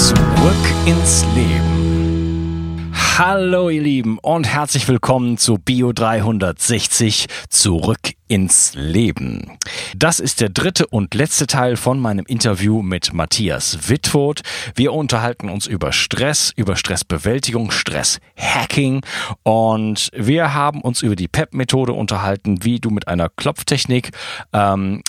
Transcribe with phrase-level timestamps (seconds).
[0.00, 0.16] Zurück
[0.86, 2.90] ins Leben.
[3.18, 9.58] Hallo ihr Lieben und herzlich willkommen zu Bio 360 zurück ins Leben.
[9.94, 14.40] Das ist der dritte und letzte Teil von meinem Interview mit Matthias Wittwoth.
[14.74, 19.02] Wir unterhalten uns über Stress, über Stressbewältigung, Stresshacking
[19.42, 24.12] und wir haben uns über die PEP-Methode unterhalten, wie du mit einer Klopftechnik
[24.54, 25.02] ähm,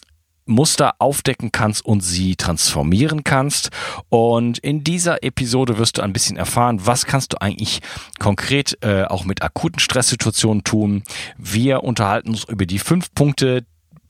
[0.51, 3.71] Muster aufdecken kannst und sie transformieren kannst.
[4.09, 7.81] Und in dieser Episode wirst du ein bisschen erfahren, was kannst du eigentlich
[8.19, 11.03] konkret äh, auch mit akuten Stresssituationen tun.
[11.37, 13.65] Wir unterhalten uns über die fünf Punkte,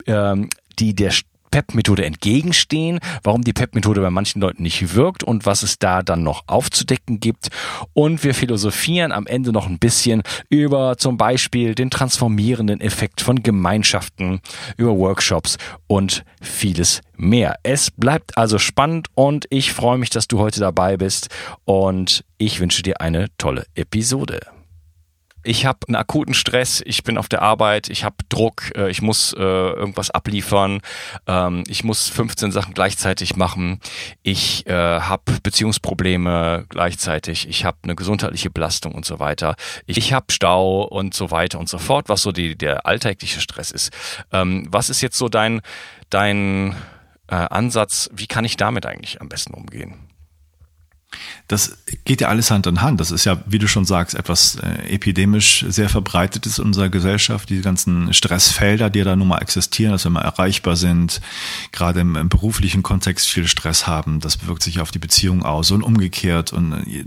[0.06, 1.12] ähm, die der
[1.52, 6.24] PEP-Methode entgegenstehen, warum die PEP-Methode bei manchen Leuten nicht wirkt und was es da dann
[6.24, 7.50] noch aufzudecken gibt.
[7.92, 13.44] Und wir philosophieren am Ende noch ein bisschen über zum Beispiel den transformierenden Effekt von
[13.44, 14.40] Gemeinschaften,
[14.76, 17.56] über Workshops und vieles mehr.
[17.62, 21.28] Es bleibt also spannend und ich freue mich, dass du heute dabei bist
[21.64, 24.40] und ich wünsche dir eine tolle Episode
[25.44, 29.02] ich habe einen akuten Stress, ich bin auf der Arbeit, ich habe Druck, äh, ich
[29.02, 30.80] muss äh, irgendwas abliefern,
[31.26, 33.80] ähm, ich muss 15 Sachen gleichzeitig machen,
[34.22, 40.12] ich äh, habe Beziehungsprobleme gleichzeitig, ich habe eine gesundheitliche Belastung und so weiter, ich, ich
[40.12, 43.90] habe Stau und so weiter und so fort, was so die, der alltägliche Stress ist.
[44.32, 45.60] Ähm, was ist jetzt so dein,
[46.10, 46.74] dein
[47.28, 50.11] äh, Ansatz, wie kann ich damit eigentlich am besten umgehen?
[51.48, 53.00] Das geht ja alles Hand in Hand.
[53.00, 57.50] Das ist ja, wie du schon sagst, etwas äh, epidemisch sehr verbreitetes in unserer Gesellschaft.
[57.50, 61.20] Die ganzen Stressfelder, die da nun mal existieren, dass wir mal erreichbar sind,
[61.72, 65.70] gerade im, im, beruflichen Kontext viel Stress haben, das wirkt sich auf die Beziehung aus
[65.70, 66.52] und umgekehrt.
[66.52, 67.04] Und äh,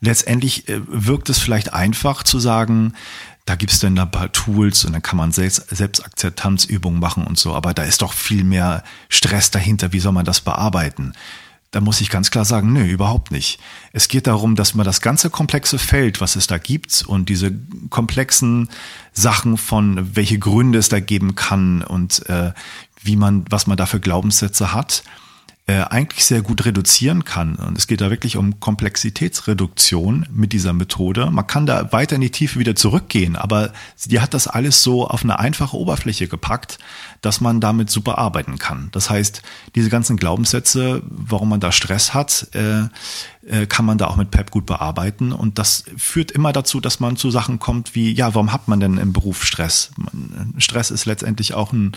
[0.00, 2.92] letztendlich äh, wirkt es vielleicht einfach zu sagen,
[3.46, 7.54] da gibt's dann ein paar Tools und dann kann man Selbst Selbstakzeptanzübungen machen und so,
[7.54, 9.92] aber da ist doch viel mehr Stress dahinter.
[9.92, 11.12] Wie soll man das bearbeiten?
[11.76, 13.60] Da muss ich ganz klar sagen, nö, überhaupt nicht.
[13.92, 17.52] Es geht darum, dass man das ganze komplexe Feld, was es da gibt und diese
[17.90, 18.70] komplexen
[19.12, 22.54] Sachen von welche Gründe es da geben kann und äh,
[23.02, 25.02] wie man, was man da für Glaubenssätze hat,
[25.68, 27.56] äh, eigentlich sehr gut reduzieren kann.
[27.56, 31.28] Und es geht da wirklich um Komplexitätsreduktion mit dieser Methode.
[31.32, 33.72] Man kann da weiter in die Tiefe wieder zurückgehen, aber
[34.04, 36.78] die hat das alles so auf eine einfache Oberfläche gepackt,
[37.20, 38.90] dass man damit super arbeiten kann.
[38.92, 39.42] Das heißt,
[39.74, 42.82] diese ganzen Glaubenssätze, warum man da Stress hat, äh,
[43.46, 45.32] äh, kann man da auch mit PEP gut bearbeiten.
[45.32, 48.78] Und das führt immer dazu, dass man zu Sachen kommt wie, ja, warum hat man
[48.78, 49.90] denn im Beruf Stress?
[50.58, 51.90] Stress ist letztendlich auch ein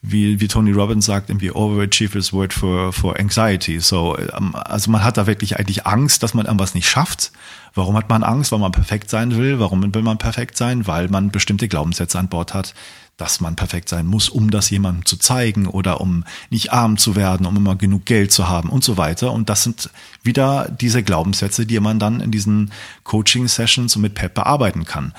[0.00, 3.80] wie, wie Tony Robbins sagt, irgendwie overachievers word for, for anxiety.
[3.80, 7.32] So, ähm, also man hat da wirklich eigentlich Angst, dass man irgendwas nicht schafft.
[7.74, 8.52] Warum hat man Angst?
[8.52, 9.58] Weil man perfekt sein will.
[9.58, 10.86] Warum will man perfekt sein?
[10.86, 12.74] Weil man bestimmte Glaubenssätze an Bord hat,
[13.16, 17.16] dass man perfekt sein muss, um das jemandem zu zeigen oder um nicht arm zu
[17.16, 19.32] werden, um immer genug Geld zu haben und so weiter.
[19.32, 19.90] Und das sind
[20.22, 22.70] wieder diese Glaubenssätze, die man dann in diesen
[23.02, 25.12] Coaching-Sessions mit Pep bearbeiten kann.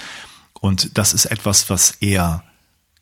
[0.62, 2.44] Und das ist etwas, was eher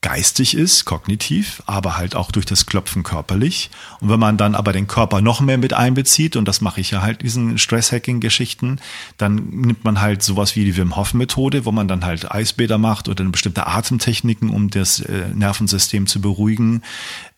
[0.01, 3.71] geistig ist, kognitiv, aber halt auch durch das Klopfen körperlich.
[3.99, 6.91] Und wenn man dann aber den Körper noch mehr mit einbezieht, und das mache ich
[6.91, 8.79] ja halt diesen Stress-Hacking-Geschichten,
[9.17, 13.09] dann nimmt man halt sowas wie die Wim Hof-Methode, wo man dann halt Eisbäder macht
[13.09, 16.83] oder bestimmte Atemtechniken, um das äh, Nervensystem zu beruhigen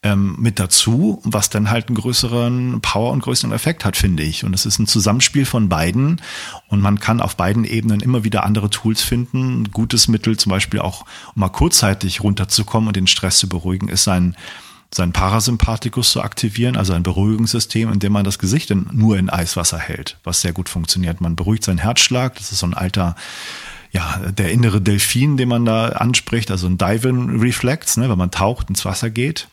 [0.02, 4.46] ähm, mit dazu, was dann halt einen größeren Power und größeren Effekt hat, finde ich.
[4.46, 6.22] Und es ist ein Zusammenspiel von beiden
[6.70, 9.64] und man kann auf beiden Ebenen immer wieder andere Tools finden.
[9.64, 11.02] Ein gutes Mittel, zum Beispiel auch,
[11.36, 14.36] um mal kurzzeitig runterzukommen und den Stress zu beruhigen, ist sein
[14.92, 19.30] sein Parasympathikus zu aktivieren, also ein Beruhigungssystem, in dem man das Gesicht in, nur in
[19.30, 21.22] Eiswasser hält, was sehr gut funktioniert.
[21.22, 23.16] Man beruhigt seinen Herzschlag, das ist so ein alter
[23.92, 28.32] ja, der innere Delfin, den man da anspricht, also ein Diving Reflex, ne, wenn man
[28.32, 29.48] taucht ins Wasser geht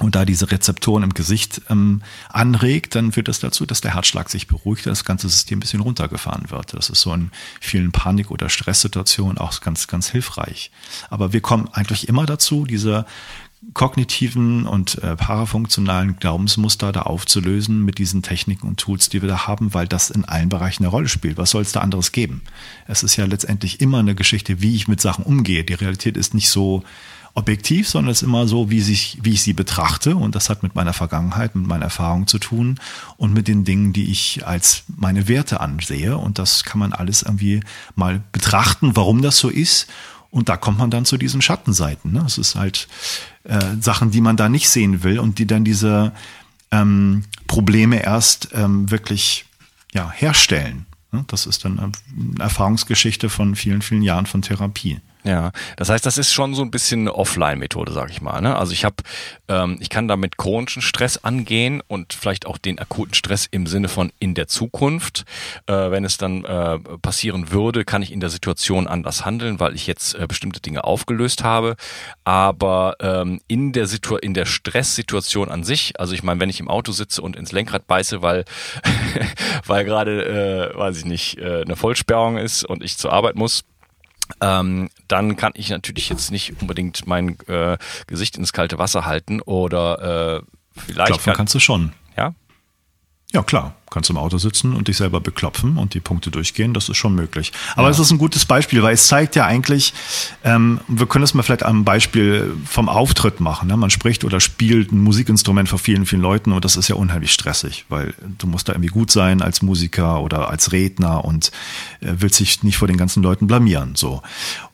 [0.00, 4.28] und da diese Rezeptoren im Gesicht ähm, anregt, dann führt das dazu, dass der Herzschlag
[4.28, 6.74] sich beruhigt, das ganze System ein bisschen runtergefahren wird.
[6.74, 7.30] Das ist so in
[7.60, 10.72] vielen Panik- oder Stresssituationen auch ganz, ganz hilfreich.
[11.10, 13.06] Aber wir kommen eigentlich immer dazu, diese
[13.72, 19.46] kognitiven und äh, parafunktionalen Glaubensmuster da aufzulösen mit diesen Techniken und Tools, die wir da
[19.46, 21.38] haben, weil das in allen Bereichen eine Rolle spielt.
[21.38, 22.42] Was soll es da anderes geben?
[22.86, 25.64] Es ist ja letztendlich immer eine Geschichte, wie ich mit Sachen umgehe.
[25.64, 26.82] Die Realität ist nicht so
[27.34, 30.16] objektiv, sondern es ist immer so, wie, sich, wie ich sie betrachte.
[30.16, 32.78] Und das hat mit meiner Vergangenheit, mit meiner Erfahrung zu tun
[33.16, 36.16] und mit den Dingen, die ich als meine Werte ansehe.
[36.16, 37.60] Und das kann man alles irgendwie
[37.96, 39.88] mal betrachten, warum das so ist.
[40.30, 42.12] Und da kommt man dann zu diesen Schattenseiten.
[42.12, 42.22] Ne?
[42.26, 42.88] Es ist halt
[43.44, 46.12] äh, Sachen, die man da nicht sehen will und die dann diese
[46.70, 49.44] ähm, Probleme erst ähm, wirklich
[49.92, 50.86] ja, herstellen.
[51.12, 51.24] Ne?
[51.28, 51.92] Das ist dann eine
[52.38, 55.00] Erfahrungsgeschichte von vielen, vielen Jahren von Therapie.
[55.26, 58.42] Ja, das heißt, das ist schon so ein bisschen eine Offline-Methode, sag ich mal.
[58.42, 58.54] Ne?
[58.56, 58.96] Also ich habe,
[59.48, 63.88] ähm, ich kann damit chronischen Stress angehen und vielleicht auch den akuten Stress im Sinne
[63.88, 65.24] von in der Zukunft.
[65.66, 69.74] Äh, wenn es dann äh, passieren würde, kann ich in der Situation anders handeln, weil
[69.74, 71.76] ich jetzt äh, bestimmte Dinge aufgelöst habe.
[72.24, 76.60] Aber ähm, in der Situ in der Stresssituation an sich, also ich meine, wenn ich
[76.60, 78.44] im Auto sitze und ins Lenkrad beiße, weil
[79.66, 83.64] weil gerade, äh, weiß ich nicht, äh, eine Vollsperrung ist und ich zur Arbeit muss
[84.40, 89.40] ähm, dann kann ich natürlich jetzt nicht unbedingt mein äh, Gesicht ins kalte Wasser halten
[89.40, 91.08] oder äh, vielleicht.
[91.08, 91.92] Klopfen kann, kannst du schon.
[92.16, 92.34] Ja?
[93.32, 96.74] Ja, klar kannst im Auto sitzen und dich selber beklopfen und die Punkte durchgehen.
[96.74, 97.52] Das ist schon möglich.
[97.76, 99.94] Aber es ist ein gutes Beispiel, weil es zeigt ja eigentlich,
[100.42, 103.68] ähm, wir können das mal vielleicht am Beispiel vom Auftritt machen.
[103.68, 103.76] Ne?
[103.76, 107.32] Man spricht oder spielt ein Musikinstrument vor vielen, vielen Leuten und das ist ja unheimlich
[107.32, 111.52] stressig, weil du musst da irgendwie gut sein als Musiker oder als Redner und
[112.00, 113.94] äh, willst dich nicht vor den ganzen Leuten blamieren.
[113.94, 114.22] So.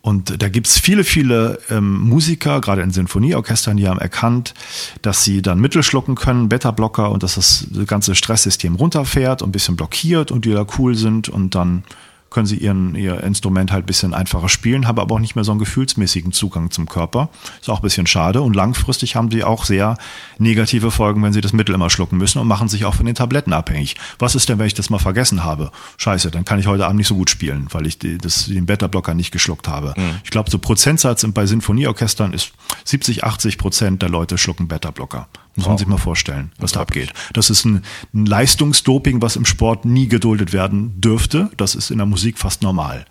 [0.00, 4.54] Und da gibt's viele, viele ähm, Musiker, gerade in Sinfonieorchestern, die haben erkannt,
[5.02, 9.50] dass sie dann Mittel schlucken können, Beta-Blocker und dass das ganze Stresssystem runterfällt fährt und
[9.50, 11.84] ein bisschen blockiert und die da cool sind und dann
[12.30, 15.44] können sie ihren, ihr Instrument halt ein bisschen einfacher spielen, haben aber auch nicht mehr
[15.44, 17.28] so einen gefühlsmäßigen Zugang zum Körper.
[17.60, 18.40] Ist auch ein bisschen schade.
[18.40, 19.96] Und langfristig haben sie auch sehr
[20.38, 23.16] negative Folgen, wenn sie das Mittel immer schlucken müssen und machen sich auch von den
[23.16, 23.96] Tabletten abhängig.
[24.18, 25.72] Was ist denn, wenn ich das mal vergessen habe?
[25.98, 28.66] Scheiße, dann kann ich heute Abend nicht so gut spielen, weil ich die, das, den
[28.66, 29.94] Beta-Blocker nicht geschluckt habe.
[29.96, 30.20] Mhm.
[30.24, 32.52] Ich glaube, so Prozentsatz bei Sinfonieorchestern ist
[32.84, 35.28] 70, 80 Prozent der Leute schlucken Beta-Blocker.
[35.56, 37.12] Muss man sich mal vorstellen, was da abgeht.
[37.32, 37.82] Das ist ein,
[38.14, 41.50] ein Leistungsdoping, was im Sport nie geduldet werden dürfte.
[41.56, 43.04] Das ist in der Musik fast normal.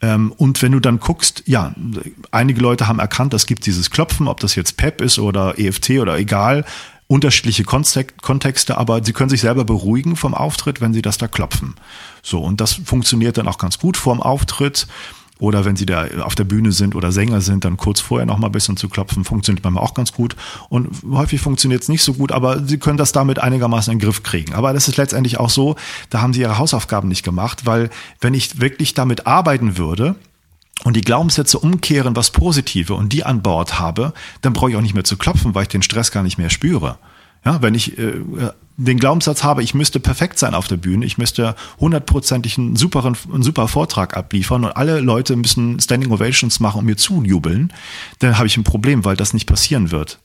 [0.00, 1.74] Ähm, und wenn du dann guckst, ja,
[2.30, 5.90] einige Leute haben erkannt, es gibt dieses Klopfen, ob das jetzt PEP ist oder EFT
[5.90, 6.64] oder egal,
[7.10, 11.74] unterschiedliche Kontexte, aber sie können sich selber beruhigen vom Auftritt, wenn sie das da klopfen.
[12.22, 14.86] So, und das funktioniert dann auch ganz gut vorm Auftritt.
[15.40, 18.38] Oder wenn sie da auf der Bühne sind oder Sänger sind, dann kurz vorher noch
[18.38, 20.36] mal ein bisschen zu klopfen, funktioniert manchmal auch ganz gut.
[20.68, 24.04] Und häufig funktioniert es nicht so gut, aber sie können das damit einigermaßen in den
[24.04, 24.54] Griff kriegen.
[24.54, 25.76] Aber das ist letztendlich auch so,
[26.10, 27.90] da haben sie ihre Hausaufgaben nicht gemacht, weil
[28.20, 30.14] wenn ich wirklich damit arbeiten würde,
[30.82, 34.80] und die Glaubenssätze umkehren, was Positive und die an Bord habe, dann brauche ich auch
[34.80, 36.96] nicht mehr zu klopfen, weil ich den Stress gar nicht mehr spüre.
[37.44, 38.20] Ja, wenn ich äh,
[38.76, 43.04] den Glaubenssatz habe, ich müsste perfekt sein auf der Bühne, ich müsste hundertprozentig einen super,
[43.04, 47.72] einen super Vortrag abliefern und alle Leute müssen Standing Ovations machen und mir zujubeln,
[48.20, 50.18] dann habe ich ein Problem, weil das nicht passieren wird.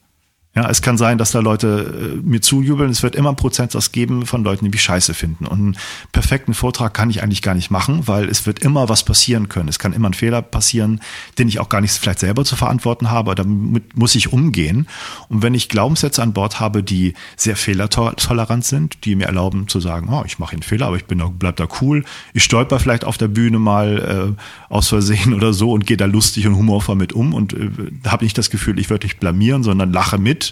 [0.56, 2.90] Ja, es kann sein, dass da Leute äh, mir zujubeln.
[2.90, 5.46] Es wird immer einen Prozentsatz geben von Leuten, die mich scheiße finden.
[5.46, 5.78] Und einen
[6.14, 9.68] perfekten Vortrag kann ich eigentlich gar nicht machen, weil es wird immer was passieren können.
[9.68, 11.02] Es kann immer ein Fehler passieren,
[11.38, 13.36] den ich auch gar nicht vielleicht selber zu verantworten habe.
[13.36, 14.88] Damit muss ich umgehen.
[15.28, 19.82] Und wenn ich Glaubenssätze an Bord habe, die sehr fehlertolerant sind, die mir erlauben zu
[19.82, 22.06] sagen, oh, ich mache einen Fehler, aber ich bin da, bleib da cool.
[22.34, 26.06] Ich stolper vielleicht auf der Bühne mal äh, aus Versehen oder so und gehe da
[26.06, 27.70] lustig und humorvoll mit um und äh,
[28.08, 30.45] habe nicht das Gefühl, ich würde dich blamieren, sondern lache mit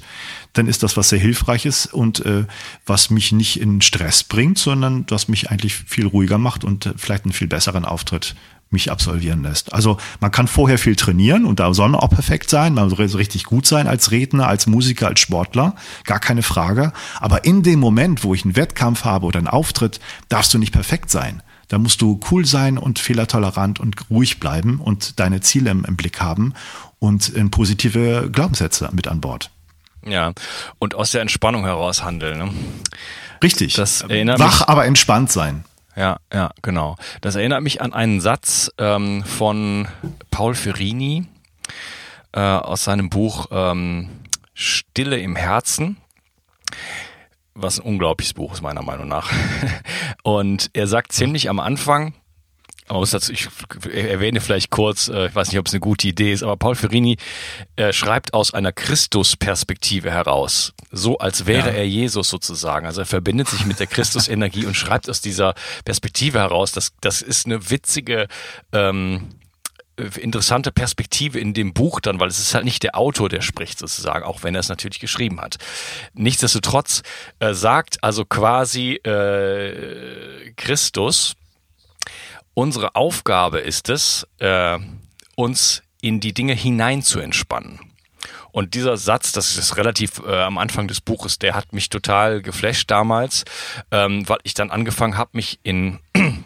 [0.54, 2.46] dann ist das was sehr Hilfreiches und äh,
[2.86, 6.94] was mich nicht in Stress bringt, sondern was mich eigentlich viel ruhiger macht und äh,
[6.96, 8.36] vielleicht einen viel besseren Auftritt
[8.74, 9.72] mich absolvieren lässt.
[9.72, 13.06] Also man kann vorher viel trainieren und da soll man auch perfekt sein, man soll
[13.06, 16.92] richtig gut sein als Redner, als Musiker, als Sportler, gar keine Frage.
[17.20, 20.74] Aber in dem Moment, wo ich einen Wettkampf habe oder einen Auftritt, darfst du nicht
[20.74, 21.42] perfekt sein.
[21.70, 25.96] Da musst du cool sein und fehlertolerant und ruhig bleiben und deine Ziele im, im
[25.96, 26.54] Blick haben
[27.00, 29.50] und in positive Glaubenssätze mit an Bord.
[30.06, 30.34] Ja,
[30.80, 32.38] und aus der Entspannung heraus handeln.
[32.40, 32.54] Ne?
[33.42, 33.76] Richtig.
[33.76, 35.66] Das erinnert Wach, mich, aber entspannt sein.
[35.96, 36.96] Ja, ja, genau.
[37.22, 39.88] Das erinnert mich an einen Satz ähm, von
[40.32, 41.28] Paul Ferrini
[42.32, 44.10] äh, aus seinem Buch ähm,
[44.54, 45.98] Stille im Herzen
[47.56, 49.32] was ein unglaubliches Buch ist meiner Meinung nach.
[50.24, 52.14] Und er sagt ziemlich am Anfang,
[53.02, 53.48] man dazu, ich
[53.92, 56.76] erwähne vielleicht kurz, äh, ich weiß nicht, ob es eine gute Idee ist, aber Paul
[56.76, 57.18] Ferrini
[57.76, 61.76] äh, schreibt aus einer Christus-Perspektive heraus, so als wäre ja.
[61.76, 62.86] er Jesus sozusagen.
[62.86, 65.54] Also er verbindet sich mit der Christus-Energie und schreibt aus dieser
[65.86, 66.72] Perspektive heraus.
[66.72, 68.28] Das, das ist eine witzige,
[68.72, 69.30] ähm,
[69.98, 73.78] interessante Perspektive in dem Buch dann, weil es ist halt nicht der Autor, der spricht
[73.78, 75.58] sozusagen, auch wenn er es natürlich geschrieben hat.
[76.14, 77.04] Nichtsdestotrotz
[77.40, 81.36] äh, sagt also quasi äh, Christus,
[82.54, 84.78] Unsere Aufgabe ist es, äh,
[85.36, 87.80] uns in die Dinge hinein zu entspannen.
[88.52, 92.44] Und dieser Satz, das ist relativ äh, am Anfang des Buches, der hat mich total
[92.44, 93.46] geflasht damals,
[93.90, 96.00] ähm, weil ich dann angefangen habe, mich in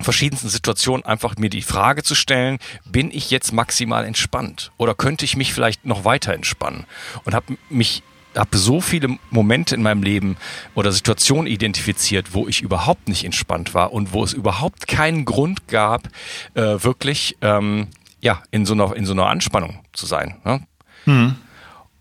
[0.00, 5.24] verschiedensten Situationen einfach mir die Frage zu stellen, bin ich jetzt maximal entspannt oder könnte
[5.24, 6.84] ich mich vielleicht noch weiter entspannen?
[7.24, 8.02] Und habe mich
[8.36, 10.36] habe so viele Momente in meinem Leben
[10.74, 15.68] oder Situationen identifiziert, wo ich überhaupt nicht entspannt war und wo es überhaupt keinen Grund
[15.68, 16.08] gab,
[16.54, 17.88] äh, wirklich ähm,
[18.20, 20.36] ja in so einer in so einer Anspannung zu sein.
[20.44, 20.66] Ne?
[21.06, 21.36] Mhm.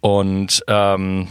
[0.01, 1.30] Und ähm,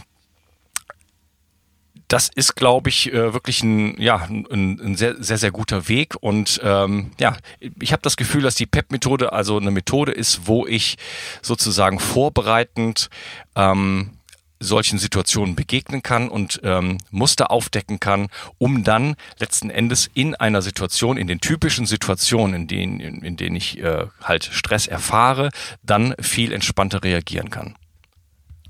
[2.07, 6.15] das ist, glaube ich, äh, wirklich ein, ja, ein, ein sehr, sehr, sehr guter Weg.
[6.19, 7.35] Und ähm, ja,
[7.81, 10.97] ich habe das Gefühl, dass die PEP-Methode also eine Methode ist, wo ich
[11.41, 13.09] sozusagen vorbereitend
[13.55, 14.11] ähm,
[14.59, 20.61] solchen Situationen begegnen kann und ähm, Muster aufdecken kann, um dann letzten Endes in einer
[20.61, 25.49] Situation, in den typischen Situationen, in denen, in, in denen ich äh, halt Stress erfahre,
[25.83, 27.75] dann viel entspannter reagieren kann.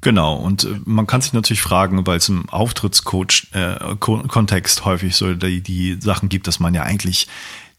[0.01, 5.33] Genau, und äh, man kann sich natürlich fragen, weil es im Auftrittskontext äh, häufig so
[5.33, 7.27] die, die Sachen gibt, dass man ja eigentlich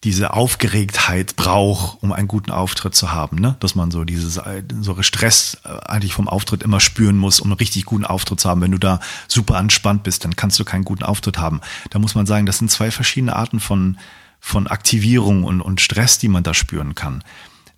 [0.07, 3.57] diese Aufgeregtheit braucht, um einen guten Auftritt zu haben, ne?
[3.59, 4.41] Dass man so dieses
[4.81, 8.49] so Stress äh, eigentlich vom Auftritt immer spüren muss, um einen richtig guten Auftritt zu
[8.49, 8.61] haben.
[8.61, 11.61] Wenn du da super entspannt bist, dann kannst du keinen guten Auftritt haben.
[11.91, 13.99] Da muss man sagen, das sind zwei verschiedene Arten von
[14.39, 17.25] von Aktivierung und, und Stress, die man da spüren kann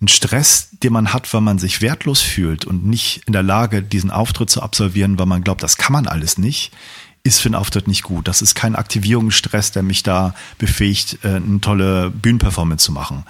[0.01, 3.83] ein Stress, den man hat, weil man sich wertlos fühlt und nicht in der Lage,
[3.83, 6.71] diesen Auftritt zu absolvieren, weil man glaubt, das kann man alles nicht,
[7.29, 8.27] ist für einen Auftritt nicht gut.
[8.27, 13.23] Das ist kein Aktivierungsstress, der mich da befähigt, äh, eine tolle Bühnenperformance zu machen.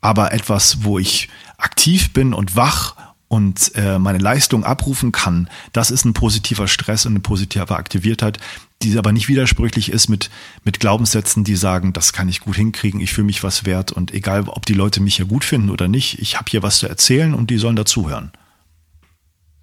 [0.00, 1.28] Aber etwas, wo ich
[1.58, 2.96] aktiv bin und wach
[3.28, 8.38] und äh, meine Leistung abrufen kann, das ist ein positiver Stress und eine positive Aktiviertheit,
[8.82, 10.28] die aber nicht widersprüchlich ist mit,
[10.64, 14.12] mit Glaubenssätzen, die sagen, das kann ich gut hinkriegen, ich fühle mich was wert und
[14.12, 16.88] egal, ob die Leute mich ja gut finden oder nicht, ich habe hier was zu
[16.88, 18.32] erzählen und die sollen dazuhören.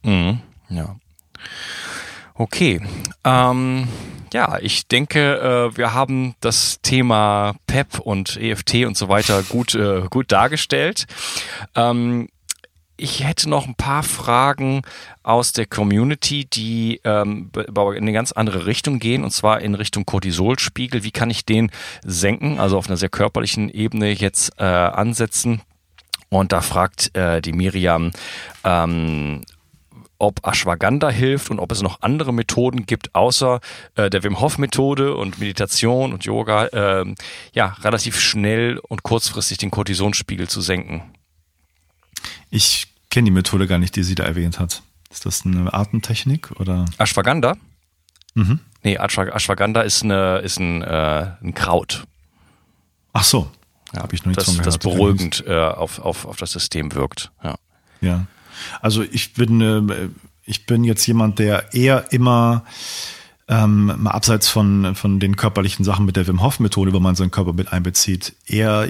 [0.04, 0.96] Mhm, ja.
[2.40, 2.80] Okay.
[3.26, 3.90] Ähm,
[4.32, 9.76] ja, ich denke, äh, wir haben das Thema PEP und EFT und so weiter gut,
[9.76, 11.06] äh, gut dargestellt.
[11.76, 12.30] Ähm,
[12.96, 14.84] ich hätte noch ein paar Fragen
[15.22, 20.06] aus der Community, die ähm, in eine ganz andere Richtung gehen, und zwar in Richtung
[20.06, 21.04] Cortisolspiegel.
[21.04, 21.72] Wie kann ich den
[22.06, 25.62] senken, also auf einer sehr körperlichen Ebene jetzt äh, ansetzen?
[26.30, 28.12] Und da fragt äh, die Miriam,
[28.64, 29.42] ähm,
[30.20, 33.62] ob Ashwagandha hilft und ob es noch andere Methoden gibt, außer
[33.96, 37.06] äh, der Wim Hof Methode und Meditation und Yoga, äh,
[37.54, 41.02] ja, relativ schnell und kurzfristig den Cortisonspiegel zu senken.
[42.50, 44.84] Ich kenne die Methode gar nicht, die sie da erwähnt hat.
[45.10, 46.86] Ist das eine Atemtechnik oder?
[46.98, 47.58] Ashwagandha?
[48.36, 48.60] Mhm.
[48.84, 52.06] Nee, Ashwagandha ist, eine, ist ein, äh, ein Kraut.
[53.14, 53.50] Ach so.
[53.94, 54.68] Ja, Habe ich noch nicht das, von gehört.
[54.68, 57.32] Das beruhigend äh, auf, auf, auf das System wirkt.
[57.44, 57.56] Ja.
[58.02, 58.28] Ja.
[58.82, 60.10] Also ich bin, äh,
[60.46, 62.64] ich bin jetzt jemand, der eher immer
[63.50, 67.16] ähm, mal abseits von, von den körperlichen Sachen mit der Wim Hof Methode, wo man
[67.16, 68.88] seinen Körper mit einbezieht, eher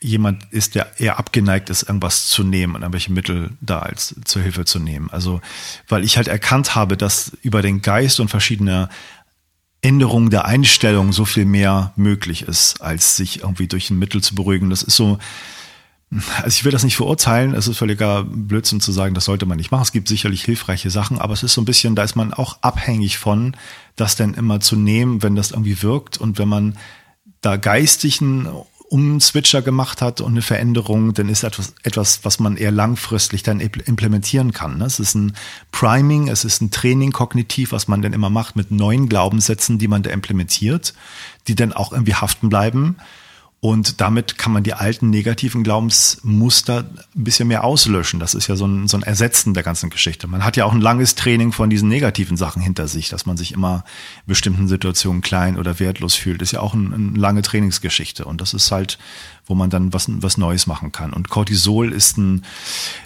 [0.00, 4.42] jemand ist, der eher abgeneigt ist, irgendwas zu nehmen und irgendwelche Mittel da als zur
[4.42, 5.08] Hilfe zu nehmen.
[5.10, 5.40] Also,
[5.88, 8.90] weil ich halt erkannt habe, dass über den Geist und verschiedene
[9.80, 14.34] Änderungen der Einstellung so viel mehr möglich ist, als sich irgendwie durch ein Mittel zu
[14.34, 14.68] beruhigen.
[14.68, 15.18] Das ist so,
[16.42, 19.56] also ich will das nicht verurteilen, es ist völliger Blödsinn zu sagen, das sollte man
[19.56, 19.82] nicht machen.
[19.82, 22.58] Es gibt sicherlich hilfreiche Sachen, aber es ist so ein bisschen, da ist man auch
[22.60, 23.56] abhängig von,
[23.96, 26.76] das denn immer zu nehmen, wenn das irgendwie wirkt und wenn man
[27.40, 28.46] da geistigen
[28.90, 33.60] Umswitcher gemacht hat und eine Veränderung, dann ist etwas, etwas, was man eher langfristig dann
[33.60, 34.76] implementieren kann.
[34.76, 34.84] Ne?
[34.84, 35.34] Es ist ein
[35.70, 39.88] Priming, es ist ein Training kognitiv, was man dann immer macht mit neuen Glaubenssätzen, die
[39.88, 40.92] man da implementiert,
[41.48, 42.96] die dann auch irgendwie haften bleiben
[43.64, 46.80] und damit kann man die alten negativen Glaubensmuster
[47.14, 48.18] ein bisschen mehr auslöschen.
[48.18, 50.26] Das ist ja so ein, so ein Ersetzen der ganzen Geschichte.
[50.26, 53.36] Man hat ja auch ein langes Training von diesen negativen Sachen hinter sich, dass man
[53.36, 53.84] sich immer
[54.26, 56.40] in bestimmten Situationen klein oder wertlos fühlt.
[56.40, 58.24] Das ist ja auch eine ein lange Trainingsgeschichte.
[58.24, 58.98] Und das ist halt
[59.46, 61.12] wo man dann was, was Neues machen kann.
[61.12, 62.44] Und Cortisol ist ein,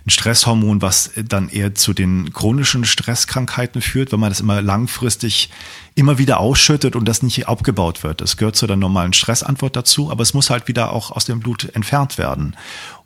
[0.04, 5.50] ein Stresshormon, was dann eher zu den chronischen Stresskrankheiten führt, wenn man das immer langfristig
[5.96, 8.20] immer wieder ausschüttet und das nicht abgebaut wird.
[8.20, 11.40] Das gehört zu der normalen Stressantwort dazu, aber es muss halt wieder auch aus dem
[11.40, 12.54] Blut entfernt werden.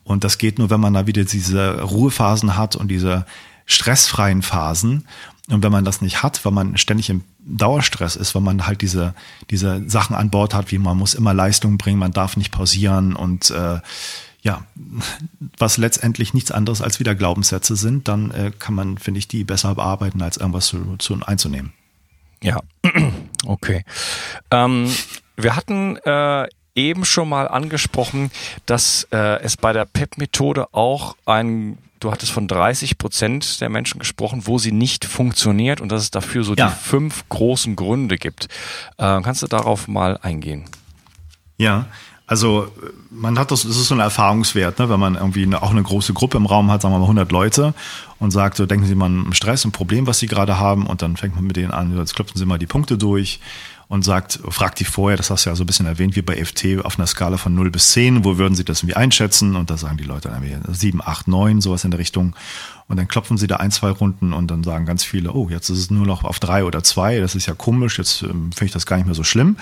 [0.02, 3.26] Und das geht nur, wenn man da wieder diese Ruhephasen hat und diese
[3.64, 5.06] stressfreien Phasen.
[5.48, 8.82] Und wenn man das nicht hat, weil man ständig im Dauerstress ist, weil man halt
[8.82, 9.14] diese,
[9.50, 13.14] diese Sachen an Bord hat, wie man muss immer Leistung bringen, man darf nicht pausieren
[13.14, 13.78] und äh,
[14.42, 14.64] ja,
[15.58, 19.44] was letztendlich nichts anderes als wieder Glaubenssätze sind, dann äh, kann man, finde ich, die
[19.44, 21.72] besser bearbeiten, als irgendwas zu, zu einzunehmen.
[22.42, 22.60] Ja,
[23.46, 23.84] okay.
[24.50, 24.94] Ähm,
[25.36, 28.30] wir hatten äh, eben schon mal angesprochen,
[28.66, 33.98] dass äh, es bei der PEP-Methode auch ein du hattest von 30 Prozent der Menschen
[33.98, 36.68] gesprochen, wo sie nicht funktioniert und dass es dafür so ja.
[36.68, 38.46] die fünf großen Gründe gibt.
[38.96, 40.64] Äh, kannst du darauf mal eingehen?
[41.58, 41.88] Ja,
[42.30, 42.68] also
[43.10, 44.88] man hat das, das ist so ein Erfahrungswert, ne?
[44.88, 47.32] wenn man irgendwie eine, auch eine große Gruppe im Raum hat, sagen wir mal 100
[47.32, 47.74] Leute
[48.20, 51.02] und sagt, so denken Sie mal ein Stress, ein Problem, was Sie gerade haben und
[51.02, 53.40] dann fängt man mit denen an, jetzt klopfen Sie mal die Punkte durch
[53.88, 56.36] und sagt, fragt die vorher, das hast du ja so ein bisschen erwähnt, wie bei
[56.36, 59.56] FT auf einer Skala von 0 bis 10, wo würden Sie das irgendwie einschätzen?
[59.56, 62.36] Und da sagen die Leute irgendwie 7, 8, 9, sowas in der Richtung.
[62.86, 65.68] Und dann klopfen sie da ein, zwei Runden und dann sagen ganz viele, oh, jetzt
[65.70, 68.66] ist es nur noch auf drei oder zwei, das ist ja komisch, jetzt ähm, finde
[68.66, 69.56] ich das gar nicht mehr so schlimm.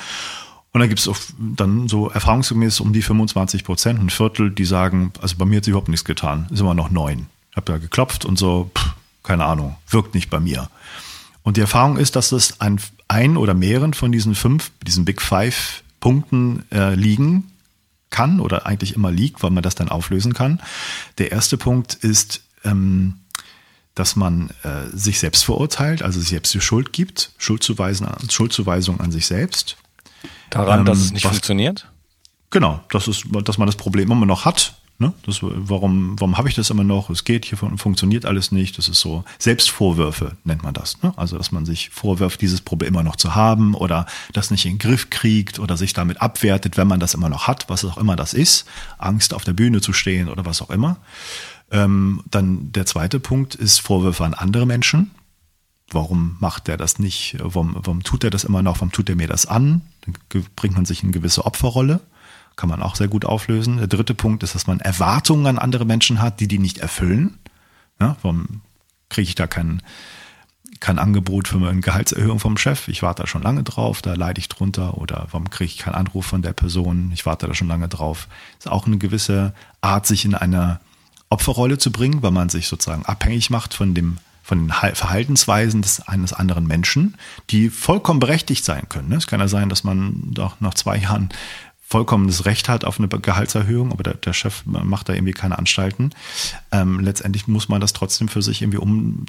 [0.72, 5.12] Und dann gibt es dann so erfahrungsgemäß um die 25 Prozent, ein Viertel, die sagen,
[5.20, 7.26] also bei mir hat sich überhaupt nichts getan, ist immer noch neun.
[7.56, 10.68] Hab da geklopft und so, pff, keine Ahnung, wirkt nicht bei mir.
[11.42, 15.22] Und die Erfahrung ist, dass es an ein oder mehreren von diesen fünf, diesen Big
[15.22, 17.50] Five Punkten äh, liegen
[18.10, 20.60] kann oder eigentlich immer liegt, weil man das dann auflösen kann.
[21.18, 23.14] Der erste Punkt ist, ähm,
[23.94, 29.10] dass man äh, sich selbst verurteilt, also sich selbst die Schuld gibt, Schuldzuweisen, Schuldzuweisung an
[29.10, 29.76] sich selbst.
[30.50, 31.88] Daran, ähm, dass es nicht was, funktioniert?
[32.50, 34.74] Genau, das ist, dass man das Problem immer noch hat.
[35.00, 35.12] Ne?
[35.24, 37.08] Das, warum warum habe ich das immer noch?
[37.08, 38.78] Es geht hier funktioniert alles nicht.
[38.78, 41.00] Das ist so Selbstvorwürfe nennt man das.
[41.02, 41.12] Ne?
[41.16, 44.72] Also dass man sich vorwirft, dieses Problem immer noch zu haben oder das nicht in
[44.72, 47.96] den Griff kriegt oder sich damit abwertet, wenn man das immer noch hat, was auch
[47.96, 48.66] immer das ist.
[48.98, 50.96] Angst auf der Bühne zu stehen oder was auch immer.
[51.70, 55.12] Ähm, dann der zweite Punkt ist Vorwürfe an andere Menschen.
[55.90, 57.36] Warum macht er das nicht?
[57.38, 58.76] Warum, warum tut er das immer noch?
[58.76, 59.82] Warum tut er mir das an?
[60.02, 62.00] Dann bringt man sich in eine gewisse Opferrolle.
[62.56, 63.78] Kann man auch sehr gut auflösen.
[63.78, 67.38] Der dritte Punkt ist, dass man Erwartungen an andere Menschen hat, die die nicht erfüllen.
[68.00, 68.60] Ja, warum
[69.08, 69.80] kriege ich da kein,
[70.80, 72.88] kein Angebot für eine Gehaltserhöhung vom Chef?
[72.88, 74.98] Ich warte da schon lange drauf, da leide ich drunter.
[74.98, 77.12] Oder warum kriege ich keinen Anruf von der Person?
[77.14, 78.28] Ich warte da schon lange drauf.
[78.58, 80.80] Das ist auch eine gewisse Art, sich in einer
[81.30, 84.18] Opferrolle zu bringen, weil man sich sozusagen abhängig macht von dem
[84.48, 87.18] von den Verhaltensweisen des eines anderen Menschen,
[87.50, 89.12] die vollkommen berechtigt sein können.
[89.12, 91.28] Es kann ja sein, dass man doch nach zwei Jahren
[91.86, 96.12] vollkommenes Recht hat auf eine Gehaltserhöhung, aber der, der Chef macht da irgendwie keine Anstalten.
[96.72, 99.26] Ähm, letztendlich muss man das trotzdem für sich irgendwie um,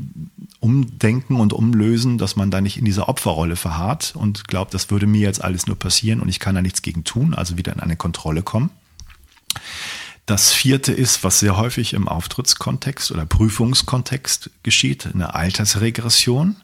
[0.61, 5.05] umdenken und umlösen, dass man da nicht in dieser Opferrolle verharrt und glaubt, das würde
[5.05, 7.81] mir jetzt alles nur passieren und ich kann da nichts gegen tun, also wieder in
[7.81, 8.69] eine Kontrolle kommen.
[10.29, 16.57] Das vierte ist, was sehr häufig im Auftrittskontext oder Prüfungskontext geschieht, eine Altersregression.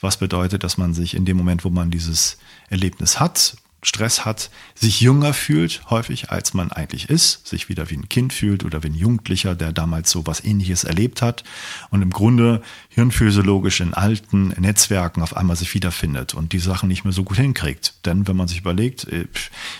[0.00, 2.36] Was bedeutet, dass man sich in dem Moment, wo man dieses
[2.68, 7.96] Erlebnis hat, Stress hat, sich jünger fühlt, häufig als man eigentlich ist, sich wieder wie
[7.96, 11.44] ein Kind fühlt oder wie ein Jugendlicher, der damals so was ähnliches erlebt hat
[11.90, 17.04] und im Grunde hirnphysiologisch in alten Netzwerken auf einmal sich wiederfindet und die Sachen nicht
[17.04, 17.94] mehr so gut hinkriegt.
[18.04, 19.26] Denn wenn man sich überlegt, äh,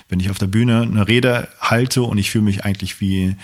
[0.08, 3.36] wenn ich auf der Bühne eine Rede halte und ich fühle mich eigentlich wie,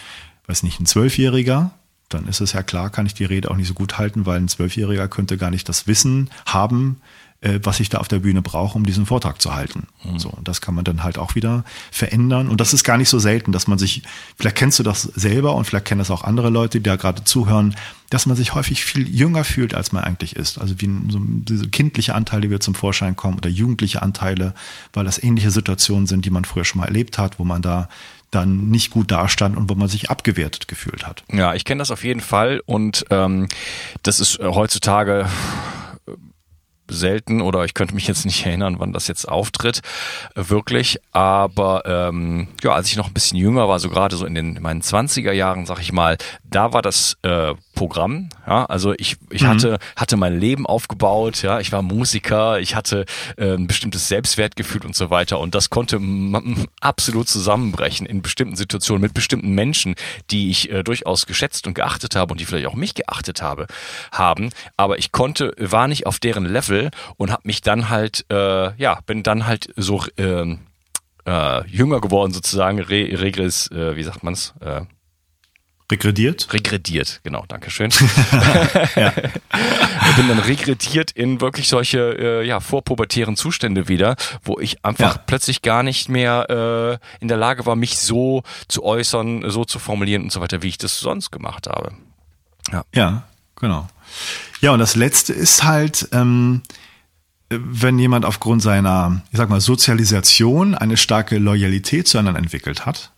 [0.46, 1.72] weiß nicht, ein Zwölfjähriger,
[2.14, 4.38] dann ist es ja klar, kann ich die Rede auch nicht so gut halten, weil
[4.38, 7.00] ein Zwölfjähriger könnte gar nicht das Wissen haben,
[7.42, 9.88] äh, was ich da auf der Bühne brauche, um diesen Vortrag zu halten.
[10.04, 10.18] Mhm.
[10.18, 12.48] So, und das kann man dann halt auch wieder verändern.
[12.48, 14.02] Und das ist gar nicht so selten, dass man sich,
[14.36, 17.24] vielleicht kennst du das selber und vielleicht kennen das auch andere Leute, die da gerade
[17.24, 17.74] zuhören,
[18.10, 20.58] dass man sich häufig viel jünger fühlt, als man eigentlich ist.
[20.58, 24.54] Also wie so diese kindliche Anteile, die wir zum Vorschein kommen, oder jugendliche Anteile,
[24.92, 27.88] weil das ähnliche Situationen sind, die man früher schon mal erlebt hat, wo man da
[28.32, 31.22] dann nicht gut dastand und wo man sich abgewertet gefühlt hat.
[31.30, 33.46] Ja, ich kenne das auf jeden Fall und ähm,
[34.02, 35.26] das ist heutzutage
[36.92, 39.80] selten oder ich könnte mich jetzt nicht erinnern, wann das jetzt auftritt,
[40.34, 40.98] wirklich.
[41.12, 44.56] Aber ähm, ja, als ich noch ein bisschen jünger war, so gerade so in den
[44.56, 48.28] in meinen 20er Jahren, sag ich mal, da war das äh, Programm.
[48.46, 49.46] Ja, also ich, ich mhm.
[49.48, 54.84] hatte, hatte mein Leben aufgebaut, ja, ich war Musiker, ich hatte äh, ein bestimmtes Selbstwertgefühl
[54.84, 55.38] und so weiter.
[55.38, 56.00] Und das konnte
[56.80, 59.94] absolut zusammenbrechen in bestimmten Situationen mit bestimmten Menschen,
[60.30, 63.66] die ich äh, durchaus geschätzt und geachtet habe und die vielleicht auch mich geachtet habe,
[64.12, 64.50] haben.
[64.76, 66.81] Aber ich konnte, war nicht auf deren Level
[67.16, 70.56] und habe mich dann halt, äh, ja, bin dann halt so äh,
[71.24, 74.54] äh, jünger geworden sozusagen, re regress, äh, wie sagt man's?
[74.60, 74.82] Äh,
[75.90, 76.50] Regrediert?
[76.54, 77.90] Regrediert, genau, danke schön.
[78.96, 79.12] ja.
[80.10, 85.16] Ich bin dann regrediert in wirklich solche äh, ja, vorpubertären Zustände wieder, wo ich einfach
[85.16, 85.22] ja.
[85.26, 89.78] plötzlich gar nicht mehr äh, in der Lage war, mich so zu äußern, so zu
[89.78, 91.92] formulieren und so weiter, wie ich das sonst gemacht habe.
[92.72, 93.22] Ja, ja
[93.56, 93.88] genau.
[94.60, 96.62] Ja, und das Letzte ist halt, ähm,
[97.50, 103.12] wenn jemand aufgrund seiner, ich sag mal, Sozialisation eine starke Loyalität zu anderen entwickelt hat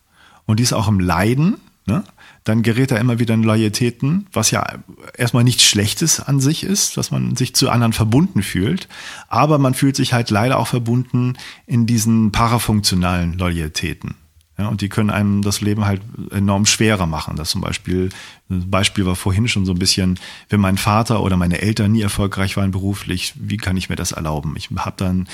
[0.45, 2.03] und dies auch im Leiden, ne,
[2.43, 4.63] dann gerät er immer wieder in Loyalitäten, was ja
[5.17, 8.87] erstmal nichts Schlechtes an sich ist, dass man sich zu anderen verbunden fühlt.
[9.27, 14.15] Aber man fühlt sich halt leider auch verbunden in diesen parafunktionalen Loyalitäten.
[14.57, 17.35] Ja, und die können einem das Leben halt enorm schwerer machen.
[17.35, 18.09] Das zum Beispiel,
[18.49, 22.01] ein Beispiel war vorhin schon so ein bisschen, wenn mein Vater oder meine Eltern nie
[22.01, 24.55] erfolgreich waren beruflich, wie kann ich mir das erlauben?
[24.57, 25.27] Ich habe dann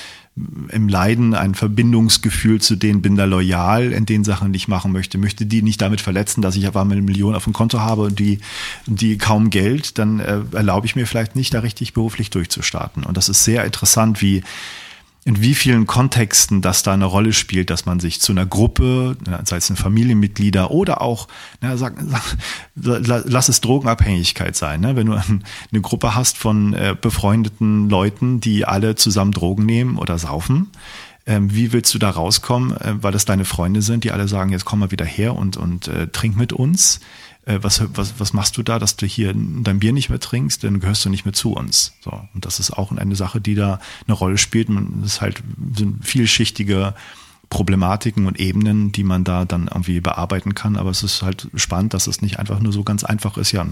[0.69, 4.91] im Leiden ein Verbindungsgefühl zu denen, bin da loyal in den Sachen, die ich machen
[4.91, 8.03] möchte, möchte die nicht damit verletzen, dass ich einmal eine Million auf dem Konto habe
[8.03, 8.39] und die,
[8.87, 13.03] die kaum Geld, dann äh, erlaube ich mir vielleicht nicht, da richtig beruflich durchzustarten.
[13.03, 14.41] Und das ist sehr interessant, wie
[15.23, 19.17] in wie vielen Kontexten das da eine Rolle spielt, dass man sich zu einer Gruppe,
[19.45, 21.27] sei es eine Familienmitglieder oder auch,
[21.61, 22.37] na, sag, sag,
[22.75, 24.95] lass es Drogenabhängigkeit sein, ne?
[24.95, 30.17] wenn du eine Gruppe hast von äh, befreundeten Leuten, die alle zusammen Drogen nehmen oder
[30.17, 30.71] saufen,
[31.27, 34.51] ähm, wie willst du da rauskommen, äh, weil das deine Freunde sind, die alle sagen,
[34.51, 36.99] jetzt komm mal wieder her und, und äh, trink mit uns
[37.45, 40.63] äh, was, was, was machst du da, dass du hier dein Bier nicht mehr trinkst,
[40.63, 41.93] dann gehörst du nicht mehr zu uns.
[42.01, 42.11] So.
[42.33, 44.69] Und das ist auch eine Sache, die da eine Rolle spielt.
[44.69, 45.41] Man ist halt
[45.75, 46.93] sind vielschichtige
[47.49, 50.77] Problematiken und Ebenen, die man da dann irgendwie bearbeiten kann.
[50.77, 53.51] Aber es ist halt spannend, dass es nicht einfach nur so ganz einfach ist.
[53.51, 53.65] Ja,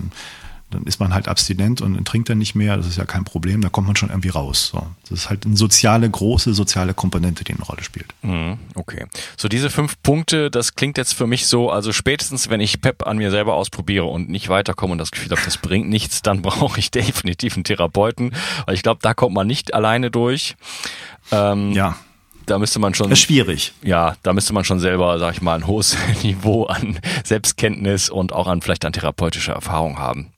[0.71, 2.77] dann ist man halt abstinent und trinkt dann nicht mehr.
[2.77, 3.61] Das ist ja kein Problem.
[3.61, 4.69] Da kommt man schon irgendwie raus.
[4.71, 4.85] So.
[5.09, 8.13] Das ist halt eine soziale, große soziale Komponente, die eine Rolle spielt.
[8.21, 9.05] Mhm, okay.
[9.37, 13.07] So diese fünf Punkte, das klingt jetzt für mich so, also spätestens, wenn ich PEP
[13.07, 16.41] an mir selber ausprobiere und nicht weiterkomme und das Gefühl habe, das bringt nichts, dann
[16.43, 18.35] brauche ich definitiv einen Therapeuten.
[18.65, 20.55] Weil ich glaube, da kommt man nicht alleine durch.
[21.31, 21.95] Ähm, ja
[22.49, 23.09] da müsste man schon.
[23.09, 23.73] Das ist schwierig.
[23.83, 28.33] Ja, da müsste man schon selber, sag ich mal, ein hohes Niveau an Selbstkenntnis und
[28.33, 30.31] auch an vielleicht an therapeutischer Erfahrung haben.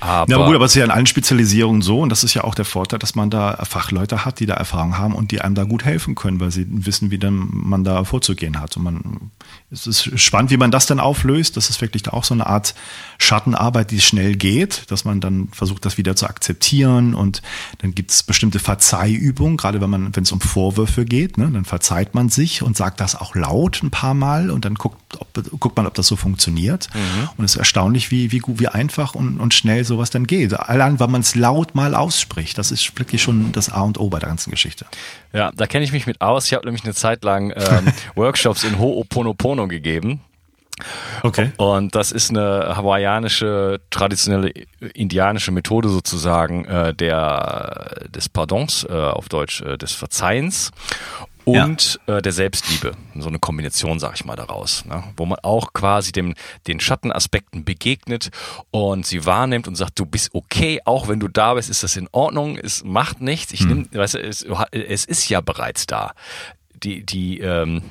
[0.00, 2.34] Aber, ja, aber gut, aber es ist ja in allen Spezialisierungen so und das ist
[2.34, 5.40] ja auch der Vorteil, dass man da Fachleute hat, die da Erfahrung haben und die
[5.40, 8.76] einem da gut helfen können, weil sie wissen, wie dann man da vorzugehen hat.
[8.76, 9.30] Und man,
[9.74, 11.56] es ist spannend, wie man das dann auflöst.
[11.56, 12.74] Das ist wirklich auch so eine Art
[13.18, 17.42] Schattenarbeit, die schnell geht, dass man dann versucht, das wieder zu akzeptieren und
[17.78, 21.64] dann gibt es bestimmte Verzeihübungen, gerade wenn man, wenn es um Vorwürfe geht, ne, dann
[21.64, 25.60] verzeiht man sich und sagt das auch laut ein paar Mal und dann guckt, ob,
[25.60, 26.88] guckt man, ob das so funktioniert.
[26.94, 27.28] Mhm.
[27.36, 30.54] Und es ist erstaunlich, wie, wie, wie einfach und, und schnell sowas dann geht.
[30.54, 32.58] Allein, weil man es laut mal ausspricht.
[32.58, 34.86] Das ist wirklich schon das A und O bei der ganzen Geschichte.
[35.32, 36.46] Ja, da kenne ich mich mit aus.
[36.46, 40.20] Ich habe nämlich eine Zeit lang ähm, Workshops in Ho'oponopono gegeben.
[41.22, 41.52] Okay.
[41.56, 44.50] Und das ist eine hawaiianische, traditionelle
[44.94, 50.72] indianische Methode sozusagen äh, der, des Pardons, äh, auf Deutsch äh, des Verzeihens
[51.44, 52.16] und ja.
[52.16, 52.92] äh, der Selbstliebe.
[53.14, 54.84] So eine Kombination, sag ich mal, daraus.
[54.86, 55.04] Ne?
[55.16, 56.34] Wo man auch quasi dem,
[56.66, 58.30] den Schattenaspekten begegnet
[58.70, 61.96] und sie wahrnimmt und sagt, du bist okay, auch wenn du da bist, ist das
[61.96, 63.52] in Ordnung, es macht nichts.
[63.52, 63.68] Ich hm.
[63.68, 66.12] nehm, weißt du, es, es ist ja bereits da.
[66.82, 67.82] Die, die, ähm,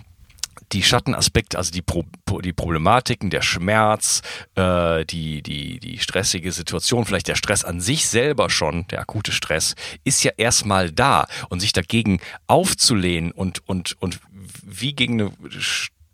[0.71, 2.05] die Schattenaspekte, also die, Pro,
[2.43, 4.21] die Problematiken, der Schmerz,
[4.55, 9.31] äh, die, die, die stressige Situation, vielleicht der Stress an sich selber schon, der akute
[9.31, 11.27] Stress, ist ja erstmal da.
[11.49, 14.19] Und sich dagegen aufzulehnen und, und, und
[14.63, 15.31] wie gegen eine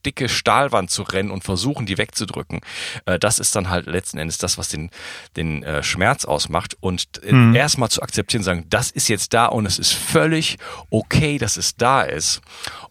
[0.05, 2.61] dicke Stahlwand zu rennen und versuchen, die wegzudrücken.
[3.05, 4.89] Äh, das ist dann halt letzten Endes das, was den,
[5.35, 6.77] den äh, Schmerz ausmacht.
[6.79, 7.55] Und äh, mhm.
[7.55, 10.57] erstmal zu akzeptieren, sagen, das ist jetzt da und es ist völlig
[10.89, 12.41] okay, dass es da ist.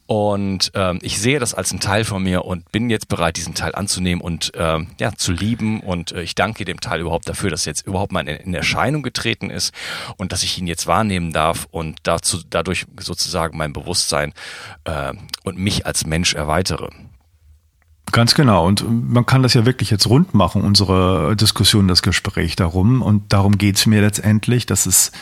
[0.08, 3.52] Und ähm, ich sehe das als ein Teil von mir und bin jetzt bereit, diesen
[3.52, 5.80] Teil anzunehmen und ähm, ja, zu lieben.
[5.80, 9.02] Und äh, ich danke dem Teil überhaupt dafür, dass jetzt überhaupt mal in, in Erscheinung
[9.02, 9.74] getreten ist
[10.16, 14.32] und dass ich ihn jetzt wahrnehmen darf und dazu, dadurch sozusagen mein Bewusstsein
[14.84, 15.12] äh,
[15.44, 16.88] und mich als Mensch erweitere.
[18.12, 18.66] Ganz genau.
[18.66, 23.02] Und man kann das ja wirklich jetzt rund machen, unsere Diskussion, das Gespräch darum.
[23.02, 25.12] Und darum geht es mir letztendlich, dass es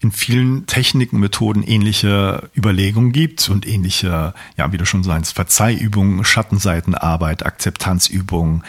[0.00, 6.24] in vielen Techniken, Methoden ähnliche Überlegungen gibt und ähnliche, ja, wie du schon sagst, Verzeihübungen,
[6.24, 8.64] Schattenseitenarbeit, Akzeptanzübungen,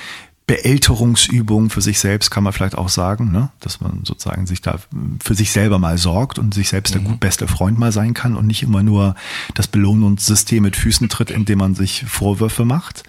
[0.45, 3.49] Beälterungsübung für sich selbst kann man vielleicht auch sagen, ne?
[3.61, 4.77] dass man sozusagen sich da
[5.23, 7.05] für sich selber mal sorgt und sich selbst der mhm.
[7.05, 9.15] gut beste Freund mal sein kann und nicht immer nur
[9.53, 13.03] das Belohnungssystem mit Füßen tritt, indem man sich Vorwürfe macht.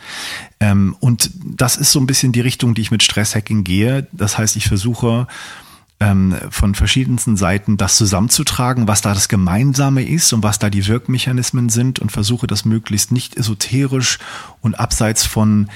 [0.60, 4.06] Ähm, und das ist so ein bisschen die Richtung, die ich mit Stresshacking gehe.
[4.12, 5.26] Das heißt, ich versuche
[5.98, 10.86] ähm, von verschiedensten Seiten das zusammenzutragen, was da das Gemeinsame ist und was da die
[10.86, 14.18] Wirkmechanismen sind und versuche das möglichst nicht esoterisch
[14.60, 15.68] und abseits von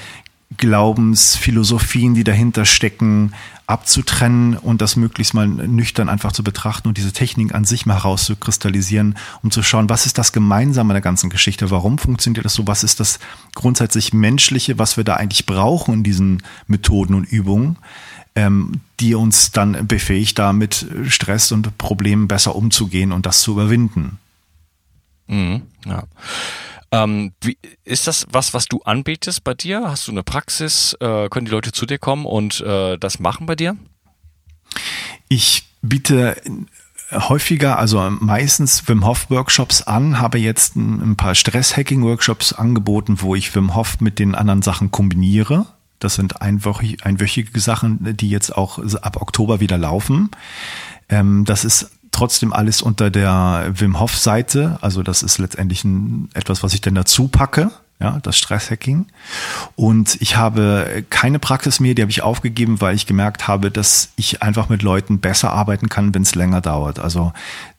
[0.57, 3.33] Glaubensphilosophien, die dahinter stecken,
[3.67, 7.93] abzutrennen und das möglichst mal nüchtern einfach zu betrachten und diese Technik an sich mal
[7.95, 11.69] herauszukristallisieren, um zu schauen, was ist das Gemeinsame der ganzen Geschichte?
[11.69, 12.65] Warum funktioniert das so?
[12.65, 13.19] Was ist das
[13.53, 17.77] grundsätzlich Menschliche, was wir da eigentlich brauchen in diesen Methoden und Übungen,
[18.33, 23.51] ähm, die uns dann befähigt, da mit Stress und Problemen besser umzugehen und das zu
[23.51, 24.17] überwinden?
[25.27, 26.05] Mhm, ja.
[26.91, 29.83] Ähm, wie, ist das was, was du anbietest bei dir?
[29.89, 30.95] Hast du eine Praxis?
[30.99, 33.77] Äh, können die Leute zu dir kommen und äh, das machen bei dir?
[35.27, 36.35] Ich biete
[37.11, 43.35] häufiger, also meistens Wim Hof Workshops an, habe jetzt ein, paar Stress-Hacking Workshops angeboten, wo
[43.35, 45.65] ich Wim Hof mit den anderen Sachen kombiniere.
[45.97, 50.29] Das sind einwöchige, einwöchige Sachen, die jetzt auch ab Oktober wieder laufen.
[51.09, 54.77] Ähm, das ist trotzdem alles unter der Wim Hof Seite.
[54.81, 59.07] Also das ist letztendlich ein, etwas, was ich dann dazu packe ja, das Stresshacking.
[59.75, 64.13] Und ich habe keine Praxis mehr, die habe ich aufgegeben, weil ich gemerkt habe, dass
[64.15, 66.99] ich einfach mit Leuten besser arbeiten kann, wenn es länger dauert.
[66.99, 67.33] Also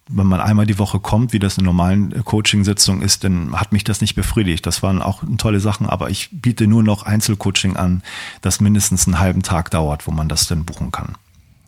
[0.09, 3.85] wenn man einmal die Woche kommt, wie das in normalen Coaching-Sitzungen ist, dann hat mich
[3.85, 4.67] das nicht befriedigt.
[4.67, 8.03] Das waren auch tolle Sachen, aber ich biete nur noch Einzelcoaching an,
[8.43, 11.15] das mindestens einen halben Tag dauert, wo man das dann buchen kann.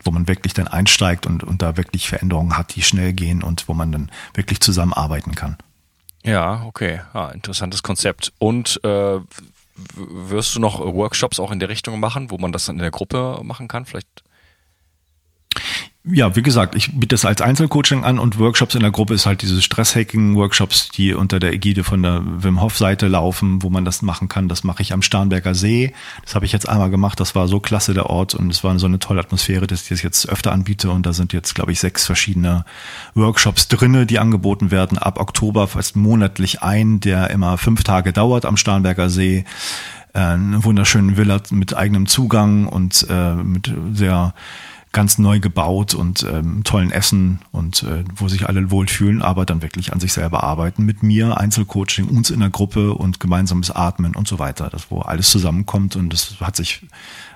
[0.05, 3.69] Wo man wirklich dann einsteigt und, und da wirklich Veränderungen hat, die schnell gehen und
[3.69, 5.57] wo man dann wirklich zusammenarbeiten kann.
[6.25, 7.01] Ja, okay.
[7.13, 8.33] Ah, interessantes Konzept.
[8.39, 9.19] Und äh,
[9.95, 12.91] wirst du noch Workshops auch in der Richtung machen, wo man das dann in der
[12.91, 13.87] Gruppe machen kann?
[13.87, 14.23] Vielleicht
[16.05, 19.25] ja, wie gesagt, ich biete das als Einzelcoaching an und Workshops in der Gruppe ist
[19.25, 24.03] halt diese Stresshacking-Workshops, die unter der Ägide von der Wim Hof-Seite laufen, wo man das
[24.03, 24.49] machen kann.
[24.49, 25.93] Das mache ich am Starnberger See.
[26.25, 27.21] Das habe ich jetzt einmal gemacht.
[27.21, 28.35] Das war so klasse, der Ort.
[28.35, 30.91] Und es war so eine tolle Atmosphäre, dass ich das jetzt öfter anbiete.
[30.91, 32.65] Und da sind jetzt, glaube ich, sechs verschiedene
[33.15, 34.99] Workshops drinne, die angeboten werden.
[34.99, 39.45] Ab Oktober fast monatlich ein, der immer fünf Tage dauert am Starnberger See.
[40.15, 44.35] Äh, eine wunderschöne Villa mit eigenem Zugang und äh, mit sehr
[44.93, 49.63] ganz neu gebaut und ähm, tollen Essen und äh, wo sich alle wohlfühlen, aber dann
[49.63, 54.15] wirklich an sich selber arbeiten mit mir, Einzelcoaching, uns in der Gruppe und gemeinsames Atmen
[54.15, 56.83] und so weiter, das wo alles zusammenkommt und das hat sich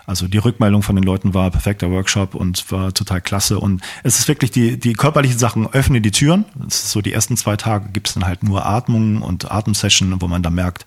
[0.06, 3.58] also die Rückmeldung von den Leuten war perfekter Workshop und war total klasse.
[3.58, 6.44] Und es ist wirklich die, die körperlichen Sachen öffnen die Türen.
[6.54, 10.28] Das ist so die ersten zwei Tage gibt's dann halt nur Atmung und Atemsession, wo
[10.28, 10.86] man da merkt,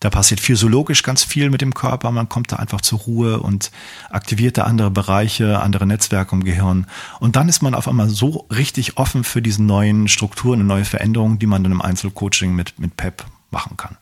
[0.00, 2.10] da passiert physiologisch ganz viel mit dem Körper.
[2.10, 3.70] Man kommt da einfach zur Ruhe und
[4.10, 6.86] aktiviert da andere Bereiche, andere Netzwerke im Gehirn.
[7.20, 10.84] Und dann ist man auf einmal so richtig offen für diese neuen Strukturen und neue
[10.84, 13.96] Veränderungen, die man dann im Einzelcoaching mit, mit PEP machen kann.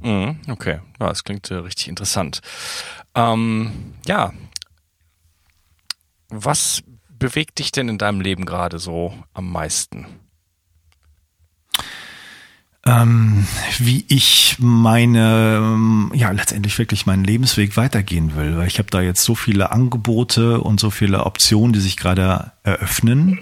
[0.00, 2.40] Mhm, okay, ja, das klingt äh, richtig interessant.
[3.14, 4.32] Ähm, ja,
[6.28, 10.06] was bewegt dich denn in deinem Leben gerade so am meisten?
[12.88, 13.46] Ähm,
[13.78, 18.56] wie ich meine, ähm, ja, letztendlich wirklich meinen Lebensweg weitergehen will.
[18.56, 22.52] Weil ich habe da jetzt so viele Angebote und so viele Optionen, die sich gerade
[22.62, 23.40] eröffnen.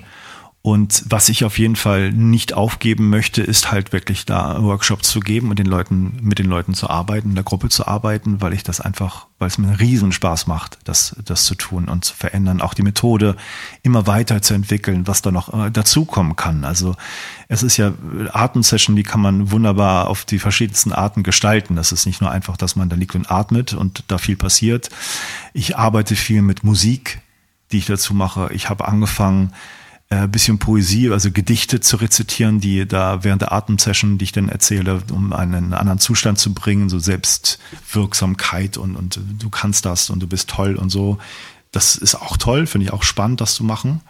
[0.66, 5.20] Und was ich auf jeden Fall nicht aufgeben möchte, ist halt wirklich da Workshops zu
[5.20, 8.52] geben und den Leuten, mit den Leuten zu arbeiten, in der Gruppe zu arbeiten, weil
[8.52, 12.16] ich das einfach, weil es mir einen Riesenspaß macht, das, das zu tun und zu
[12.16, 13.36] verändern, auch die Methode
[13.84, 16.64] immer weiter zu entwickeln, was da noch äh, dazukommen kann.
[16.64, 16.96] Also
[17.46, 17.92] es ist ja
[18.32, 21.76] Atemsession, die kann man wunderbar auf die verschiedensten Arten gestalten.
[21.76, 24.90] Das ist nicht nur einfach, dass man da liegt und atmet und da viel passiert.
[25.52, 27.20] Ich arbeite viel mit Musik,
[27.70, 28.50] die ich dazu mache.
[28.52, 29.52] Ich habe angefangen,
[30.08, 34.48] äh, bisschen Poesie, also Gedichte zu rezitieren, die da während der Atemsession, die ich dann
[34.48, 40.20] erzähle, um einen anderen Zustand zu bringen, so Selbstwirksamkeit und, und du kannst das und
[40.20, 41.18] du bist toll und so.
[41.72, 44.00] Das ist auch toll, finde ich auch spannend, das zu machen.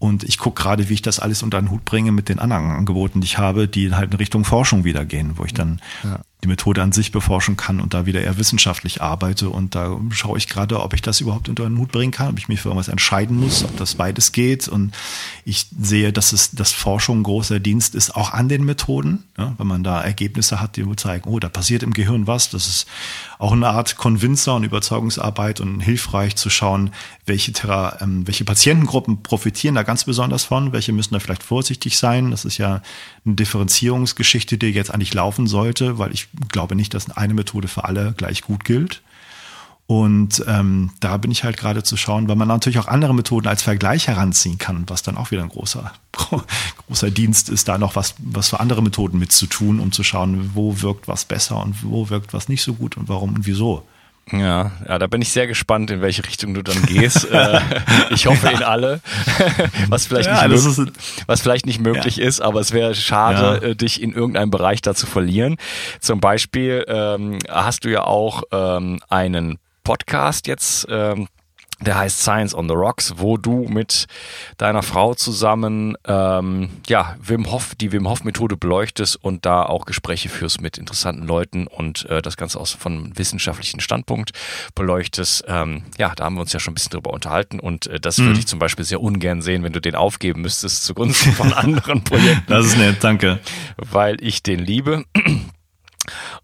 [0.00, 2.70] Und ich gucke gerade, wie ich das alles unter den Hut bringe mit den anderen
[2.70, 6.20] Angeboten, die ich habe, die halt in Richtung Forschung wieder gehen, wo ich dann ja
[6.42, 9.50] die Methode an sich beforschen kann und da wieder eher wissenschaftlich arbeite.
[9.50, 12.38] Und da schaue ich gerade, ob ich das überhaupt unter den Hut bringen kann, ob
[12.38, 14.66] ich mich für irgendwas entscheiden muss, ob das beides geht.
[14.66, 14.94] Und
[15.44, 19.24] ich sehe, dass es, dass Forschung ein großer Dienst ist, auch an den Methoden.
[19.36, 22.48] Ja, wenn man da Ergebnisse hat, die zeigen, oh, da passiert im Gehirn was.
[22.50, 22.86] Das ist
[23.38, 26.90] auch eine Art Convincer und Überzeugungsarbeit und hilfreich zu schauen,
[27.26, 31.98] welche, Thera ähm, welche Patientengruppen profitieren da ganz besonders von, welche müssen da vielleicht vorsichtig
[31.98, 32.30] sein.
[32.30, 32.80] Das ist ja
[33.26, 37.86] eine Differenzierungsgeschichte, die jetzt eigentlich laufen sollte, weil ich glaube nicht, dass eine Methode für
[37.86, 39.02] alle gleich gut gilt.
[39.88, 43.48] Und ähm, da bin ich halt gerade zu schauen, weil man natürlich auch andere Methoden
[43.48, 45.90] als Vergleich heranziehen kann, was dann auch wieder ein großer,
[46.86, 50.82] großer Dienst ist, da noch was, was für andere Methoden mitzutun, um zu schauen, wo
[50.82, 53.82] wirkt was besser und wo wirkt was nicht so gut und warum und wieso.
[54.32, 57.28] Ja, ja, da bin ich sehr gespannt, in welche Richtung du dann gehst.
[57.30, 57.60] Äh,
[58.10, 59.00] ich hoffe in alle,
[59.88, 60.92] was vielleicht ja, nicht, möglich,
[61.26, 62.26] was vielleicht nicht möglich ja.
[62.26, 63.68] ist, aber es wäre schade, ja.
[63.68, 65.56] Äh, dich in irgendeinem Bereich da zu verlieren.
[66.00, 71.28] Zum Beispiel ähm, hast du ja auch ähm, einen Podcast jetzt, ähm,
[71.80, 74.06] der heißt Science on the Rocks, wo du mit
[74.58, 79.86] deiner Frau zusammen ähm, ja Wim Hof die Wim Hof Methode beleuchtest und da auch
[79.86, 84.32] Gespräche führst mit interessanten Leuten und äh, das Ganze aus von wissenschaftlichen Standpunkt
[84.74, 85.44] beleuchtest.
[85.48, 88.18] Ähm, ja, da haben wir uns ja schon ein bisschen drüber unterhalten und äh, das
[88.18, 88.26] mhm.
[88.26, 92.04] würde ich zum Beispiel sehr ungern sehen, wenn du den aufgeben müsstest zugunsten von anderen
[92.04, 92.44] Projekten.
[92.46, 93.40] Das ist nett, danke.
[93.76, 95.04] Weil ich den liebe.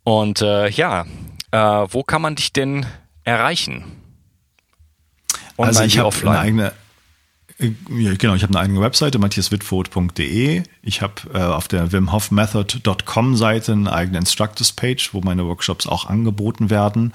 [0.05, 1.05] Und äh, ja,
[1.51, 2.87] äh, wo kann man dich denn
[3.25, 3.85] erreichen?
[5.57, 6.73] Online also ich habe eine eigene
[7.59, 10.63] Äh, ja, genau, ich habe eine eigene Webseite, matthiaswitford.de.
[10.83, 16.07] Ich habe äh, auf der wimhoffmethod.com Seite eine eigene Instructors Page, wo meine Workshops auch
[16.07, 17.13] angeboten werden.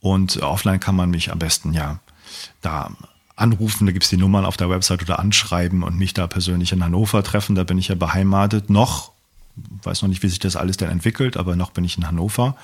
[0.00, 2.00] Und offline kann man mich am besten ja
[2.62, 2.90] da
[3.36, 6.72] anrufen, da gibt es die Nummern auf der Website oder anschreiben und mich da persönlich
[6.72, 7.54] in Hannover treffen.
[7.54, 9.12] Da bin ich ja beheimatet noch.
[9.82, 12.56] Weiß noch nicht, wie sich das alles denn entwickelt, aber noch bin ich in Hannover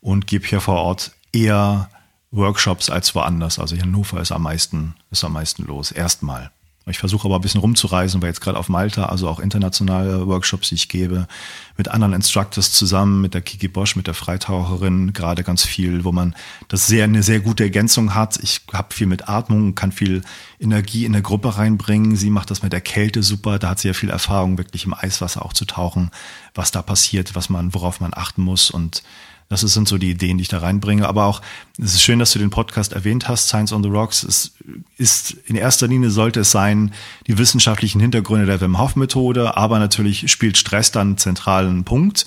[0.00, 1.90] und gebe hier vor Ort eher
[2.30, 3.58] Workshops als woanders.
[3.58, 5.90] Also Hannover ist am meisten, ist am meisten los.
[5.90, 6.50] Erstmal.
[6.86, 10.70] Ich versuche aber ein bisschen rumzureisen, weil jetzt gerade auf Malta, also auch internationale Workshops,
[10.70, 11.28] die ich gebe,
[11.76, 16.10] mit anderen Instructors zusammen, mit der Kiki Bosch, mit der Freitaucherin, gerade ganz viel, wo
[16.10, 16.34] man
[16.68, 18.38] das sehr eine sehr gute Ergänzung hat.
[18.42, 20.22] Ich habe viel mit Atmung, kann viel
[20.58, 22.16] Energie in der Gruppe reinbringen.
[22.16, 23.58] Sie macht das mit der Kälte super.
[23.58, 26.10] Da hat sie ja viel Erfahrung, wirklich im Eiswasser auch zu tauchen,
[26.54, 29.02] was da passiert, was man, worauf man achten muss und
[29.50, 31.08] das sind so die Ideen, die ich da reinbringe.
[31.08, 31.42] Aber auch,
[31.76, 34.22] es ist schön, dass du den Podcast erwähnt hast, Science on the Rocks.
[34.22, 34.52] Es
[34.96, 36.92] ist, in erster Linie sollte es sein,
[37.26, 42.26] die wissenschaftlichen Hintergründe der Wim Hof Methode, aber natürlich spielt Stress dann einen zentralen Punkt.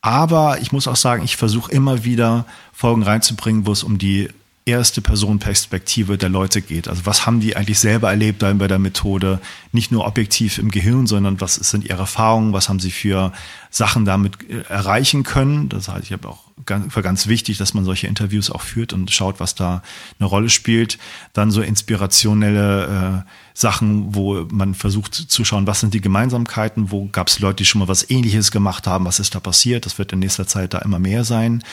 [0.00, 4.28] Aber ich muss auch sagen, ich versuche immer wieder Folgen reinzubringen, wo es um die
[4.66, 6.88] erste Personenperspektive der Leute geht.
[6.88, 9.40] Also was haben die eigentlich selber erlebt bei der Methode?
[9.70, 12.52] Nicht nur objektiv im Gehirn, sondern was sind ihre Erfahrungen?
[12.52, 13.32] Was haben sie für
[13.70, 15.68] Sachen damit äh, erreichen können?
[15.68, 16.46] Das halte ich aber auch
[16.88, 19.82] für ganz wichtig, dass man solche Interviews auch führt und schaut, was da
[20.18, 20.98] eine Rolle spielt.
[21.32, 27.06] Dann so inspirationelle äh, Sachen, wo man versucht zu schauen, was sind die Gemeinsamkeiten, wo
[27.06, 29.86] gab es Leute, die schon mal was Ähnliches gemacht haben, was ist da passiert.
[29.86, 31.64] Das wird in nächster Zeit da immer mehr sein.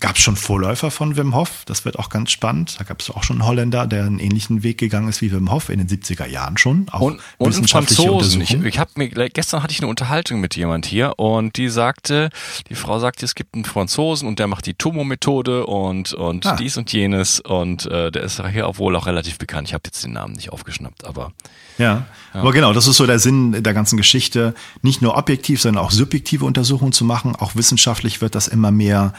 [0.00, 1.64] Gab es schon Vorläufer von Wim Hof?
[1.66, 2.76] Das wird auch ganz spannend.
[2.78, 5.50] Da gab es auch schon einen Holländer, der einen ähnlichen Weg gegangen ist wie Wim
[5.50, 6.86] Hof in den 70er Jahren schon.
[6.90, 8.40] Auch und, und Franzosen.
[8.40, 12.30] Ich, ich hab mir, gestern hatte ich eine Unterhaltung mit jemand hier und die sagte,
[12.70, 16.56] die Frau sagte, es gibt einen Franzosen und der macht die Tomo-Methode und, und ah.
[16.56, 19.68] dies und jenes und äh, der ist hier auch wohl auch relativ bekannt.
[19.68, 21.32] Ich habe jetzt den Namen nicht aufgeschnappt geschnappt, aber.
[21.78, 22.06] Ja.
[22.32, 25.84] ja, aber genau, das ist so der Sinn der ganzen Geschichte, nicht nur objektiv, sondern
[25.84, 27.36] auch subjektive Untersuchungen zu machen.
[27.36, 29.12] Auch wissenschaftlich wird das immer mehr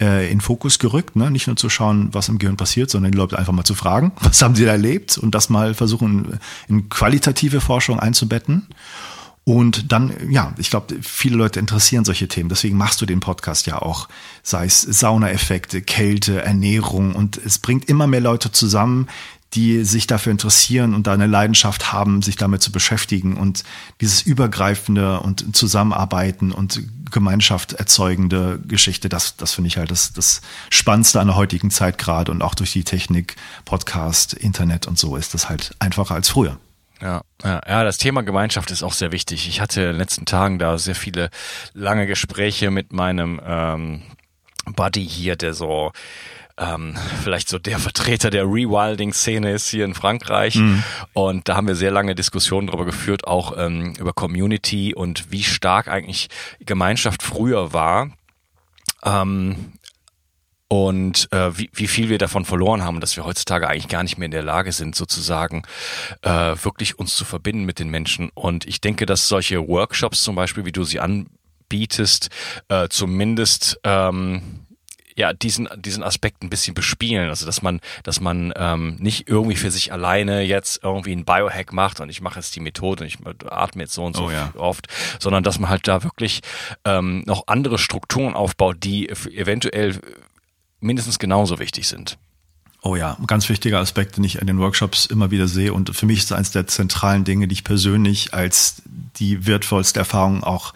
[0.00, 1.30] äh, in Fokus gerückt, ne?
[1.30, 4.12] nicht nur zu schauen, was im Gehirn passiert, sondern die Leute einfach mal zu fragen,
[4.20, 8.68] was haben sie da erlebt und das mal versuchen in qualitative Forschung einzubetten.
[9.46, 12.48] Und dann, ja, ich glaube, viele Leute interessieren solche Themen.
[12.48, 14.08] Deswegen machst du den Podcast ja auch,
[14.42, 17.14] sei es Saunaeffekte, Kälte, Ernährung.
[17.14, 19.06] Und es bringt immer mehr Leute zusammen,
[19.54, 23.64] die sich dafür interessieren und da eine Leidenschaft haben, sich damit zu beschäftigen und
[24.00, 30.40] dieses übergreifende und Zusammenarbeiten und Gemeinschaft erzeugende Geschichte, das, das finde ich halt das, das
[30.70, 35.16] Spannendste an der heutigen Zeit gerade und auch durch die Technik, Podcast, Internet und so
[35.16, 36.58] ist das halt einfacher als früher.
[37.00, 39.48] Ja, ja, ja, das Thema Gemeinschaft ist auch sehr wichtig.
[39.48, 41.30] Ich hatte in den letzten Tagen da sehr viele
[41.72, 44.02] lange Gespräche mit meinem ähm,
[44.64, 45.92] Buddy hier, der so
[46.58, 50.56] ähm, vielleicht so der Vertreter der Rewilding-Szene ist hier in Frankreich.
[50.56, 50.82] Mhm.
[51.12, 55.42] Und da haben wir sehr lange Diskussionen darüber geführt, auch ähm, über Community und wie
[55.42, 56.28] stark eigentlich
[56.60, 58.10] Gemeinschaft früher war.
[59.04, 59.72] Ähm,
[60.68, 64.18] und äh, wie, wie viel wir davon verloren haben, dass wir heutzutage eigentlich gar nicht
[64.18, 65.62] mehr in der Lage sind, sozusagen
[66.22, 68.30] äh, wirklich uns zu verbinden mit den Menschen.
[68.34, 72.30] Und ich denke, dass solche Workshops zum Beispiel, wie du sie anbietest,
[72.68, 74.63] äh, zumindest ähm,
[75.16, 79.56] ja diesen diesen Aspekt ein bisschen bespielen, also dass man dass man ähm, nicht irgendwie
[79.56, 83.08] für sich alleine jetzt irgendwie ein Biohack macht und ich mache jetzt die Methode und
[83.08, 83.18] ich
[83.50, 84.52] atme jetzt so und so oh, ja.
[84.56, 84.88] oft,
[85.20, 86.40] sondern dass man halt da wirklich
[86.84, 89.98] ähm, noch andere Strukturen aufbaut, die eventuell
[90.80, 92.18] mindestens genauso wichtig sind.
[92.82, 95.96] Oh ja, ein ganz wichtiger Aspekt, den ich in den Workshops immer wieder sehe und
[95.96, 98.82] für mich ist eines der zentralen Dinge, die ich persönlich als
[99.16, 100.74] die wertvollste Erfahrung auch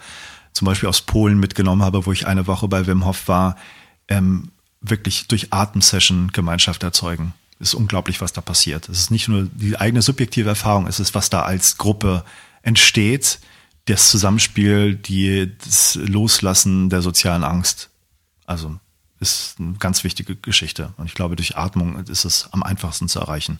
[0.53, 3.57] zum Beispiel aus Polen mitgenommen habe, wo ich eine Woche bei Wim Hof war,
[4.09, 7.33] ähm, wirklich durch Atemsession Gemeinschaft erzeugen.
[7.59, 8.87] Ist unglaublich, was da passiert.
[8.89, 12.23] Es ist nicht nur die eigene subjektive Erfahrung, es ist, was da als Gruppe
[12.61, 13.39] entsteht,
[13.85, 17.89] das Zusammenspiel, die, das Loslassen der sozialen Angst.
[18.45, 18.79] Also
[19.19, 20.93] ist eine ganz wichtige Geschichte.
[20.97, 23.59] Und ich glaube, durch Atmung ist es am einfachsten zu erreichen.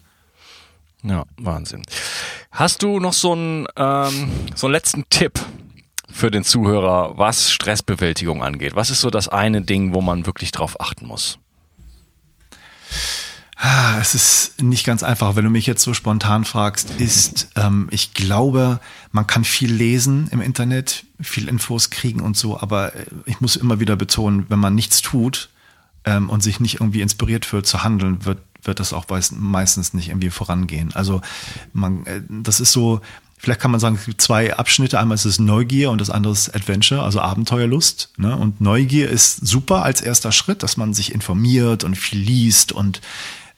[1.04, 1.84] Ja, Wahnsinn.
[2.52, 5.40] Hast du noch so einen, ähm, so einen letzten Tipp
[6.12, 8.76] für den Zuhörer, was Stressbewältigung angeht?
[8.76, 11.40] Was ist so das eine Ding, wo man wirklich drauf achten muss?
[13.62, 17.90] Ah, es ist nicht ganz einfach, wenn du mich jetzt so spontan fragst, ist, ähm,
[17.92, 18.80] ich glaube,
[19.12, 23.58] man kann viel lesen im Internet, viel Infos kriegen und so, aber äh, ich muss
[23.58, 25.50] immer wieder betonen, wenn man nichts tut
[26.06, 30.08] ähm, und sich nicht irgendwie inspiriert fühlt zu handeln, wird, wird das auch meistens nicht
[30.08, 30.94] irgendwie vorangehen.
[30.94, 31.20] Also
[31.74, 33.02] man, äh, das ist so,
[33.42, 35.00] Vielleicht kann man sagen, es gibt zwei Abschnitte.
[35.00, 38.10] Einmal ist es Neugier und das andere ist Adventure, also Abenteuerlust.
[38.18, 38.36] Ne?
[38.36, 43.00] Und Neugier ist super als erster Schritt, dass man sich informiert und viel liest und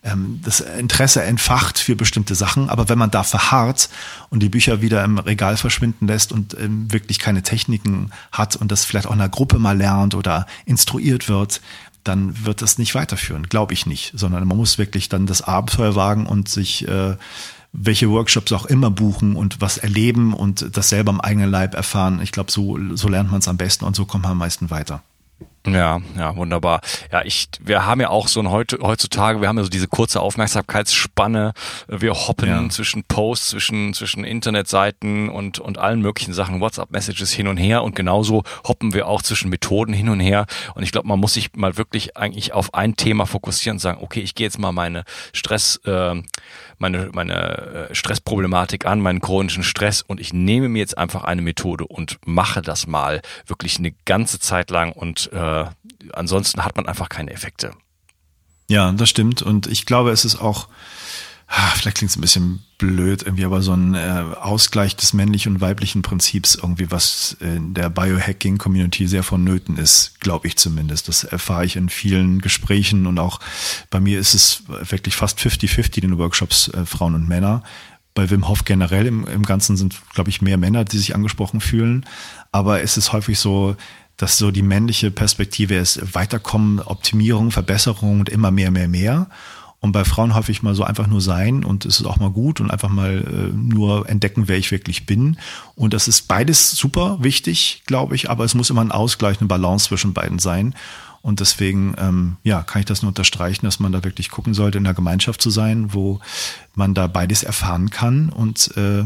[0.04, 2.70] ähm, das Interesse entfacht für bestimmte Sachen.
[2.70, 3.90] Aber wenn man da verharrt
[4.30, 8.72] und die Bücher wieder im Regal verschwinden lässt und ähm, wirklich keine Techniken hat und
[8.72, 11.60] das vielleicht auch in einer Gruppe mal lernt oder instruiert wird,
[12.04, 15.96] dann wird das nicht weiterführen, glaube ich nicht, sondern man muss wirklich dann das Abenteuer
[15.96, 17.16] wagen und sich äh,
[17.74, 22.20] welche Workshops auch immer buchen und was erleben und das selber am eigenen Leib erfahren.
[22.22, 24.70] Ich glaube, so, so lernt man es am besten und so kommt man am meisten
[24.70, 25.02] weiter.
[25.68, 26.82] Ja, ja, wunderbar.
[27.12, 29.88] Ja, ich, wir haben ja auch so ein heute, heutzutage, wir haben ja so diese
[29.88, 31.54] kurze Aufmerksamkeitsspanne.
[31.88, 32.70] Wir hoppen ja.
[32.70, 37.96] zwischen Posts, zwischen, zwischen Internetseiten und, und allen möglichen Sachen, WhatsApp-Messages hin und her und
[37.96, 40.48] genauso hoppen wir auch zwischen Methoden hin und her.
[40.74, 44.00] Und ich glaube, man muss sich mal wirklich eigentlich auf ein Thema fokussieren und sagen,
[44.02, 46.24] okay, ich gehe jetzt mal meine Stress, äh,
[46.82, 51.42] meine, meine äh, Stressproblematik an, meinen chronischen Stress und ich nehme mir jetzt einfach eine
[51.42, 55.66] Methode und mache das mal wirklich eine ganze Zeit lang und äh,
[56.12, 57.72] ansonsten hat man einfach keine Effekte.
[58.68, 59.42] Ja, das stimmt.
[59.42, 60.70] Und ich glaube, es ist auch,
[61.52, 65.62] vielleicht klingt es ein bisschen blöd, irgendwie, aber so ein äh, Ausgleich des männlichen und
[65.62, 71.08] weiblichen Prinzips, irgendwie, was in der Biohacking-Community sehr vonnöten ist, glaube ich zumindest.
[71.08, 73.40] Das erfahre ich in vielen Gesprächen und auch
[73.90, 77.64] bei mir ist es wirklich fast 50-50 in den Workshops, äh, Frauen und Männer.
[78.14, 81.62] Bei Wim Hof generell im, im Ganzen sind, glaube ich, mehr Männer, die sich angesprochen
[81.62, 82.06] fühlen.
[82.52, 83.76] Aber es ist häufig so,
[84.18, 89.30] dass so die männliche Perspektive ist Weiterkommen, Optimierung, Verbesserung und immer mehr, mehr, mehr.
[89.82, 92.62] Und bei Frauen häufig mal so einfach nur sein und es ist auch mal gut
[92.62, 95.38] und einfach mal äh, nur entdecken, wer ich wirklich bin.
[95.76, 99.48] Und das ist beides super wichtig, glaube ich, aber es muss immer ein Ausgleich, eine
[99.48, 100.76] Balance zwischen beiden sein.
[101.24, 104.78] Und deswegen, ähm, ja, kann ich das nur unterstreichen, dass man da wirklich gucken sollte,
[104.78, 106.20] in der Gemeinschaft zu sein, wo
[106.76, 109.06] man da beides erfahren kann und äh,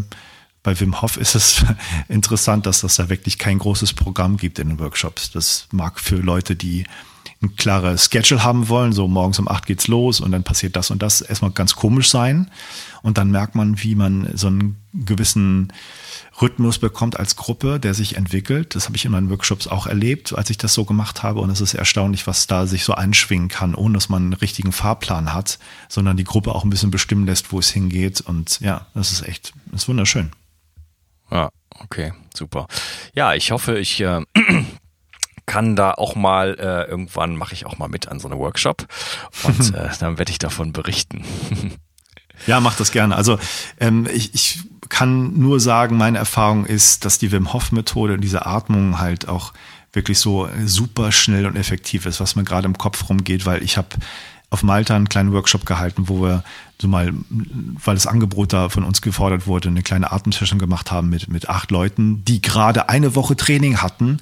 [0.65, 1.63] bei Wim Hof ist es
[2.09, 5.30] interessant, dass das da wirklich kein großes Programm gibt in den Workshops.
[5.30, 6.86] Das mag für Leute, die
[7.41, 10.91] ein klares Schedule haben wollen, so morgens um acht geht's los und dann passiert das
[10.91, 12.49] und das, erstmal ganz komisch sein.
[13.01, 15.71] Und dann merkt man, wie man so einen gewissen
[16.41, 18.75] Rhythmus bekommt als Gruppe, der sich entwickelt.
[18.75, 21.39] Das habe ich in meinen Workshops auch erlebt, als ich das so gemacht habe.
[21.39, 24.71] Und es ist erstaunlich, was da sich so einschwingen kann, ohne dass man einen richtigen
[24.71, 28.21] Fahrplan hat, sondern die Gruppe auch ein bisschen bestimmen lässt, wo es hingeht.
[28.21, 30.31] Und ja, das ist echt, das ist wunderschön.
[31.31, 32.67] Ja, okay, super.
[33.13, 34.21] Ja, ich hoffe, ich äh,
[35.45, 38.87] kann da auch mal, äh, irgendwann mache ich auch mal mit an so einem Workshop
[39.43, 41.23] und äh, dann werde ich davon berichten.
[42.47, 43.15] ja, mach das gerne.
[43.15, 43.39] Also
[43.79, 48.45] ähm, ich, ich kann nur sagen, meine Erfahrung ist, dass die Wim Hof Methode, diese
[48.45, 49.53] Atmung halt auch
[49.93, 53.77] wirklich so super schnell und effektiv ist, was mir gerade im Kopf rumgeht, weil ich
[53.77, 53.89] habe
[54.49, 56.43] auf Malta einen kleinen Workshop gehalten, wo wir
[56.79, 61.09] so mal, weil das Angebot da von uns gefordert wurde, eine kleine Atemsession gemacht haben
[61.09, 64.19] mit, mit acht Leuten, die gerade eine Woche Training hatten,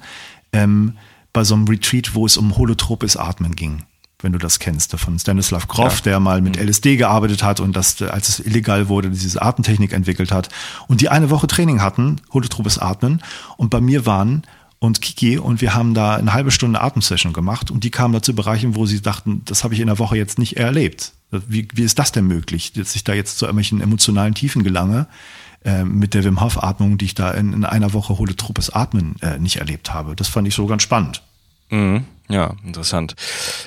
[0.52, 0.96] ähm,
[1.34, 3.82] bei so einem Retreat, wo es um holotropes Atmen ging
[4.24, 6.04] wenn du das kennst, von Stanislav Grof, ja.
[6.04, 6.66] der mal mit mhm.
[6.66, 10.48] LSD gearbeitet hat und das, als es illegal wurde, diese Atemtechnik entwickelt hat
[10.88, 13.22] und die eine Woche Training hatten, holotropes Atmen
[13.58, 14.42] und bei mir waren
[14.78, 18.22] und Kiki und wir haben da eine halbe Stunde Atemsession gemacht und die kamen da
[18.22, 21.12] zu Bereichen, wo sie dachten, das habe ich in der Woche jetzt nicht erlebt.
[21.30, 25.06] Wie, wie ist das denn möglich, dass ich da jetzt zu irgendwelchen emotionalen Tiefen gelange
[25.64, 29.16] äh, mit der Wim Hof Atmung, die ich da in, in einer Woche holotropes Atmen
[29.22, 30.14] äh, nicht erlebt habe.
[30.14, 31.22] Das fand ich so ganz spannend.
[31.70, 32.04] Mhm.
[32.28, 33.14] Ja, interessant.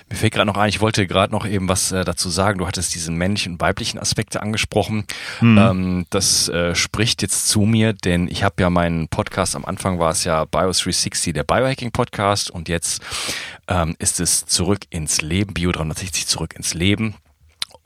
[0.09, 2.57] Mir fällt gerade noch ein, ich wollte gerade noch eben was äh, dazu sagen.
[2.57, 5.05] Du hattest diesen männlichen und weiblichen Aspekte angesprochen.
[5.41, 5.57] Mhm.
[5.57, 9.99] Ähm, das äh, spricht jetzt zu mir, denn ich habe ja meinen Podcast, am Anfang
[9.99, 13.01] war es ja Bio360, der Biohacking Podcast und jetzt
[13.67, 17.13] ähm, ist es zurück ins Leben, Bio 360 zurück ins Leben.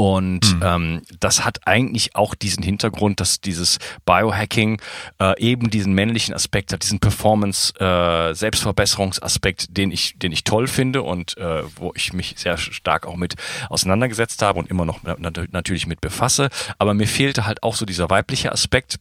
[0.02, 0.62] Und mhm.
[0.64, 4.82] ähm, das hat eigentlich auch diesen Hintergrund, dass dieses Biohacking
[5.22, 10.66] äh, eben diesen männlichen Aspekt hat, diesen Performance, äh, Selbstverbesserungsaspekt, den ich, den ich toll
[10.66, 13.36] finde und äh, wo ich mich sehr stark auch mit
[13.70, 16.50] auseinandergesetzt habe und immer noch natürlich mit befasse.
[16.80, 18.98] Aber mir fehlte halt auch so dieser weibliche Aspekt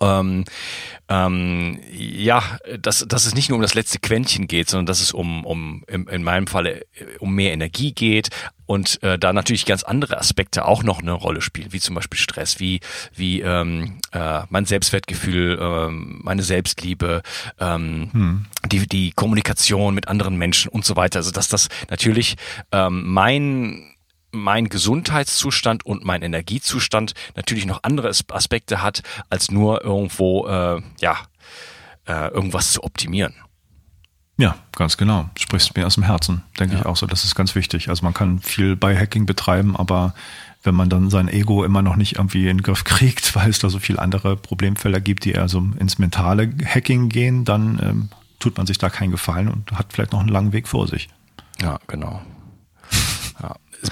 [0.00, 0.44] ähm,
[1.08, 2.42] ähm, ja,
[2.78, 5.82] dass, dass es nicht nur um das letzte Quäntchen geht, sondern dass es um, um
[5.88, 6.86] in, in meinem Falle
[7.18, 8.30] um mehr Energie geht
[8.66, 12.20] und äh, da natürlich ganz andere Aspekte auch noch eine Rolle spielen, wie zum Beispiel
[12.20, 12.78] Stress, wie,
[13.16, 17.22] wie ähm, äh, mein Selbstwertgefühl, ähm, meine Selbstliebe,
[17.58, 18.46] ähm, hm.
[18.66, 21.18] die, die Kommunikation mit anderen Menschen und so weiter.
[21.18, 22.36] Also dass das natürlich
[22.70, 23.89] ähm, mein
[24.32, 31.16] mein Gesundheitszustand und mein Energiezustand natürlich noch andere Aspekte hat, als nur irgendwo, äh, ja,
[32.06, 33.34] äh, irgendwas zu optimieren.
[34.36, 35.28] Ja, ganz genau.
[35.38, 36.80] Sprichst mir aus dem Herzen, denke ja.
[36.80, 37.06] ich auch so.
[37.06, 37.90] Das ist ganz wichtig.
[37.90, 40.14] Also man kann viel Biohacking betreiben, aber
[40.62, 43.58] wenn man dann sein Ego immer noch nicht irgendwie in den Griff kriegt, weil es
[43.58, 48.08] da so viele andere Problemfelder gibt, die eher so ins mentale Hacking gehen, dann ähm,
[48.38, 51.08] tut man sich da keinen Gefallen und hat vielleicht noch einen langen Weg vor sich.
[51.60, 52.22] Ja, genau.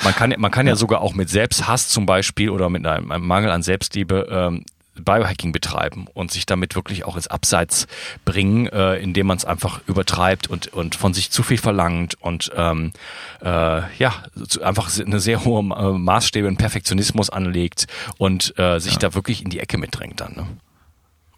[0.03, 0.72] Man kann, man kann ja.
[0.72, 4.64] ja sogar auch mit Selbsthass zum Beispiel oder mit einem, einem Mangel an Selbstliebe ähm,
[5.05, 7.86] Biohacking betreiben und sich damit wirklich auch ins Abseits
[8.24, 12.51] bringen, äh, indem man es einfach übertreibt und, und von sich zu viel verlangt und
[12.57, 12.93] ähm,
[13.41, 14.14] äh, ja,
[14.62, 17.86] einfach eine sehr hohe äh, Maßstäbe, einen Perfektionismus anlegt
[18.18, 18.99] und äh, sich ja.
[18.99, 20.34] da wirklich in die Ecke mitdrängt dann.
[20.34, 20.47] Ne?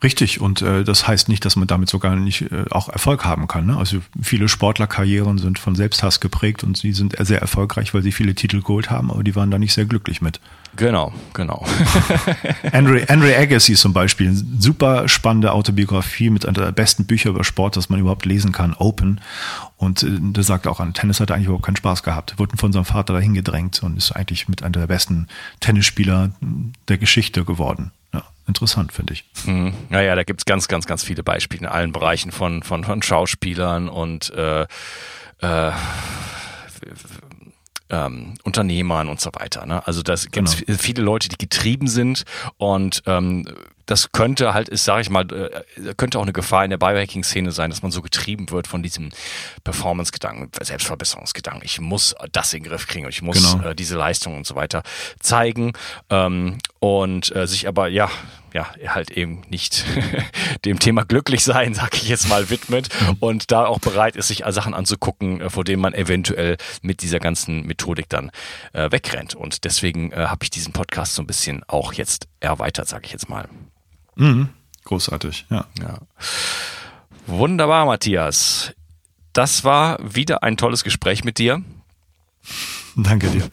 [0.02, 3.46] Richtig, und äh, das heißt nicht, dass man damit sogar nicht äh, auch Erfolg haben
[3.48, 3.66] kann.
[3.66, 3.76] Ne?
[3.76, 8.34] Also viele Sportlerkarrieren sind von Selbsthass geprägt und sie sind sehr erfolgreich, weil sie viele
[8.34, 10.40] Titel geholt haben, aber die waren da nicht sehr glücklich mit.
[10.76, 11.66] Genau, genau.
[12.72, 17.76] Andre, Andre Agassi zum Beispiel, super spannende Autobiografie mit einer der besten Bücher über Sport,
[17.76, 19.20] das man überhaupt lesen kann, Open.
[19.76, 22.38] Und äh, der sagt auch, an Tennis hat er eigentlich überhaupt keinen Spaß gehabt.
[22.38, 25.28] Wurde von seinem Vater dahin gedrängt und ist eigentlich mit einer der besten
[25.60, 26.30] Tennisspieler
[26.88, 27.92] der Geschichte geworden
[28.50, 29.24] interessant, finde ich.
[29.46, 29.72] Mhm.
[29.88, 33.00] Naja, da gibt es ganz, ganz, ganz viele Beispiele in allen Bereichen von, von, von
[33.00, 35.72] Schauspielern und äh, äh,
[37.90, 39.66] ähm, Unternehmern und so weiter.
[39.66, 39.86] Ne?
[39.86, 40.78] Also das gibt genau.
[40.78, 42.24] viele Leute, die getrieben sind
[42.58, 43.46] und ähm,
[43.90, 47.50] das könnte halt, ist, sage ich mal, äh, könnte auch eine Gefahr in der Biohacking-Szene
[47.50, 49.10] sein, dass man so getrieben wird von diesem
[49.64, 51.64] Performance-Gedanken, Selbstverbesserungsgedanken.
[51.64, 53.70] Ich muss das in den Griff kriegen und ich muss genau.
[53.70, 54.84] äh, diese Leistung und so weiter
[55.18, 55.72] zeigen
[56.08, 58.08] ähm, und äh, sich aber ja
[58.52, 59.84] ja, halt eben nicht
[60.64, 62.88] dem Thema glücklich sein, sag ich jetzt mal, widmet
[63.20, 67.20] und da auch bereit ist, sich Sachen anzugucken, äh, vor denen man eventuell mit dieser
[67.20, 68.30] ganzen Methodik dann
[68.72, 69.34] äh, wegrennt.
[69.34, 73.12] Und deswegen äh, habe ich diesen Podcast so ein bisschen auch jetzt erweitert, sag ich
[73.12, 73.48] jetzt mal.
[74.16, 74.50] Mhm.
[74.84, 75.66] Großartig, ja.
[75.80, 75.98] ja.
[77.26, 78.72] Wunderbar, Matthias.
[79.32, 81.62] Das war wieder ein tolles Gespräch mit dir.
[82.96, 83.50] Danke dir.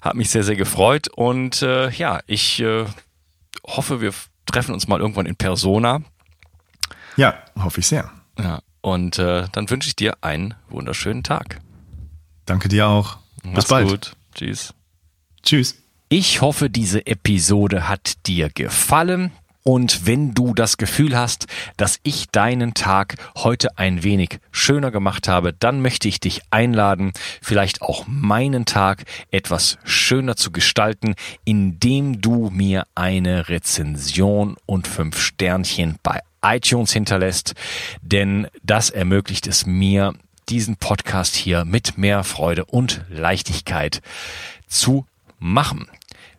[0.00, 2.86] Hat mich sehr, sehr gefreut und äh, ja, ich äh,
[3.66, 4.12] hoffe, wir
[4.46, 6.02] treffen uns mal irgendwann in Persona.
[7.16, 8.10] Ja, hoffe ich sehr.
[8.38, 11.60] Ja, und äh, dann wünsche ich dir einen wunderschönen Tag.
[12.46, 13.18] Danke dir auch.
[13.42, 13.88] Bis Mach's bald.
[13.88, 14.16] Gut.
[14.34, 14.74] Tschüss.
[15.42, 15.76] Tschüss.
[16.08, 19.32] Ich hoffe, diese Episode hat dir gefallen.
[19.64, 21.46] Und wenn du das Gefühl hast,
[21.76, 27.12] dass ich deinen Tag heute ein wenig schöner gemacht habe, dann möchte ich dich einladen,
[27.40, 35.20] vielleicht auch meinen Tag etwas schöner zu gestalten, indem du mir eine Rezension und fünf
[35.20, 37.54] Sternchen bei iTunes hinterlässt,
[38.00, 40.14] denn das ermöglicht es mir,
[40.48, 44.02] diesen Podcast hier mit mehr Freude und Leichtigkeit
[44.66, 45.06] zu
[45.38, 45.88] machen.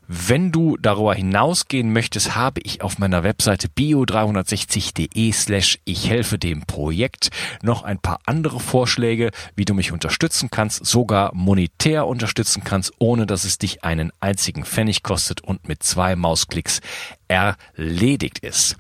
[0.08, 6.64] Wenn du darüber hinausgehen möchtest, habe ich auf meiner Webseite bio360.de slash ich helfe dem
[6.64, 7.30] Projekt
[7.62, 13.26] noch ein paar andere Vorschläge, wie du mich unterstützen kannst, sogar monetär unterstützen kannst, ohne
[13.26, 16.82] dass es dich einen einzigen Pfennig kostet und mit zwei Mausklicks
[17.30, 18.76] erledigt ist.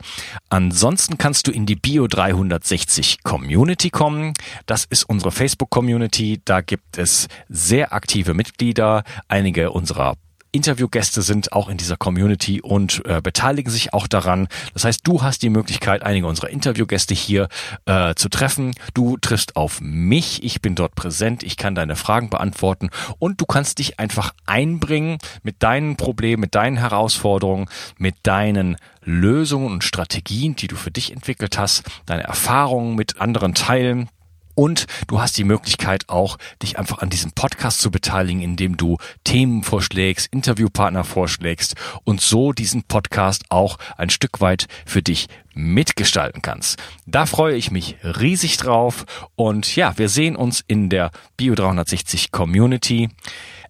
[0.49, 4.33] Ansonsten kannst du in die Bio 360 Community kommen.
[4.65, 6.41] Das ist unsere Facebook Community.
[6.43, 9.03] Da gibt es sehr aktive Mitglieder.
[9.29, 10.15] Einige unserer
[10.53, 14.47] Interviewgäste sind auch in dieser Community und äh, beteiligen sich auch daran.
[14.73, 17.49] Das heißt, du hast die Möglichkeit, einige unserer Interviewgäste hier
[17.85, 18.75] äh, zu treffen.
[18.93, 23.45] Du triffst auf mich, ich bin dort präsent, ich kann deine Fragen beantworten und du
[23.45, 30.55] kannst dich einfach einbringen mit deinen Problemen, mit deinen Herausforderungen, mit deinen Lösungen und Strategien,
[30.55, 34.07] die du für dich entwickelt hast, deine Erfahrungen mit anderen teilen.
[34.55, 38.97] Und du hast die Möglichkeit auch, dich einfach an diesem Podcast zu beteiligen, indem du
[39.23, 46.41] Themen vorschlägst, Interviewpartner vorschlägst und so diesen Podcast auch ein Stück weit für dich mitgestalten
[46.41, 46.81] kannst.
[47.05, 52.31] Da freue ich mich riesig drauf und ja, wir sehen uns in der Bio 360
[52.31, 53.09] Community.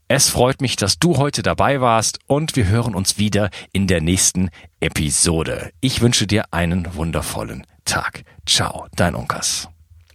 [0.08, 4.02] Es freut mich, dass du heute dabei warst und wir hören uns wieder in der
[4.02, 5.72] nächsten Episode.
[5.82, 8.24] Ich wünsche dir einen wundervollen Tag.
[8.46, 9.73] Ciao, dein Unkas.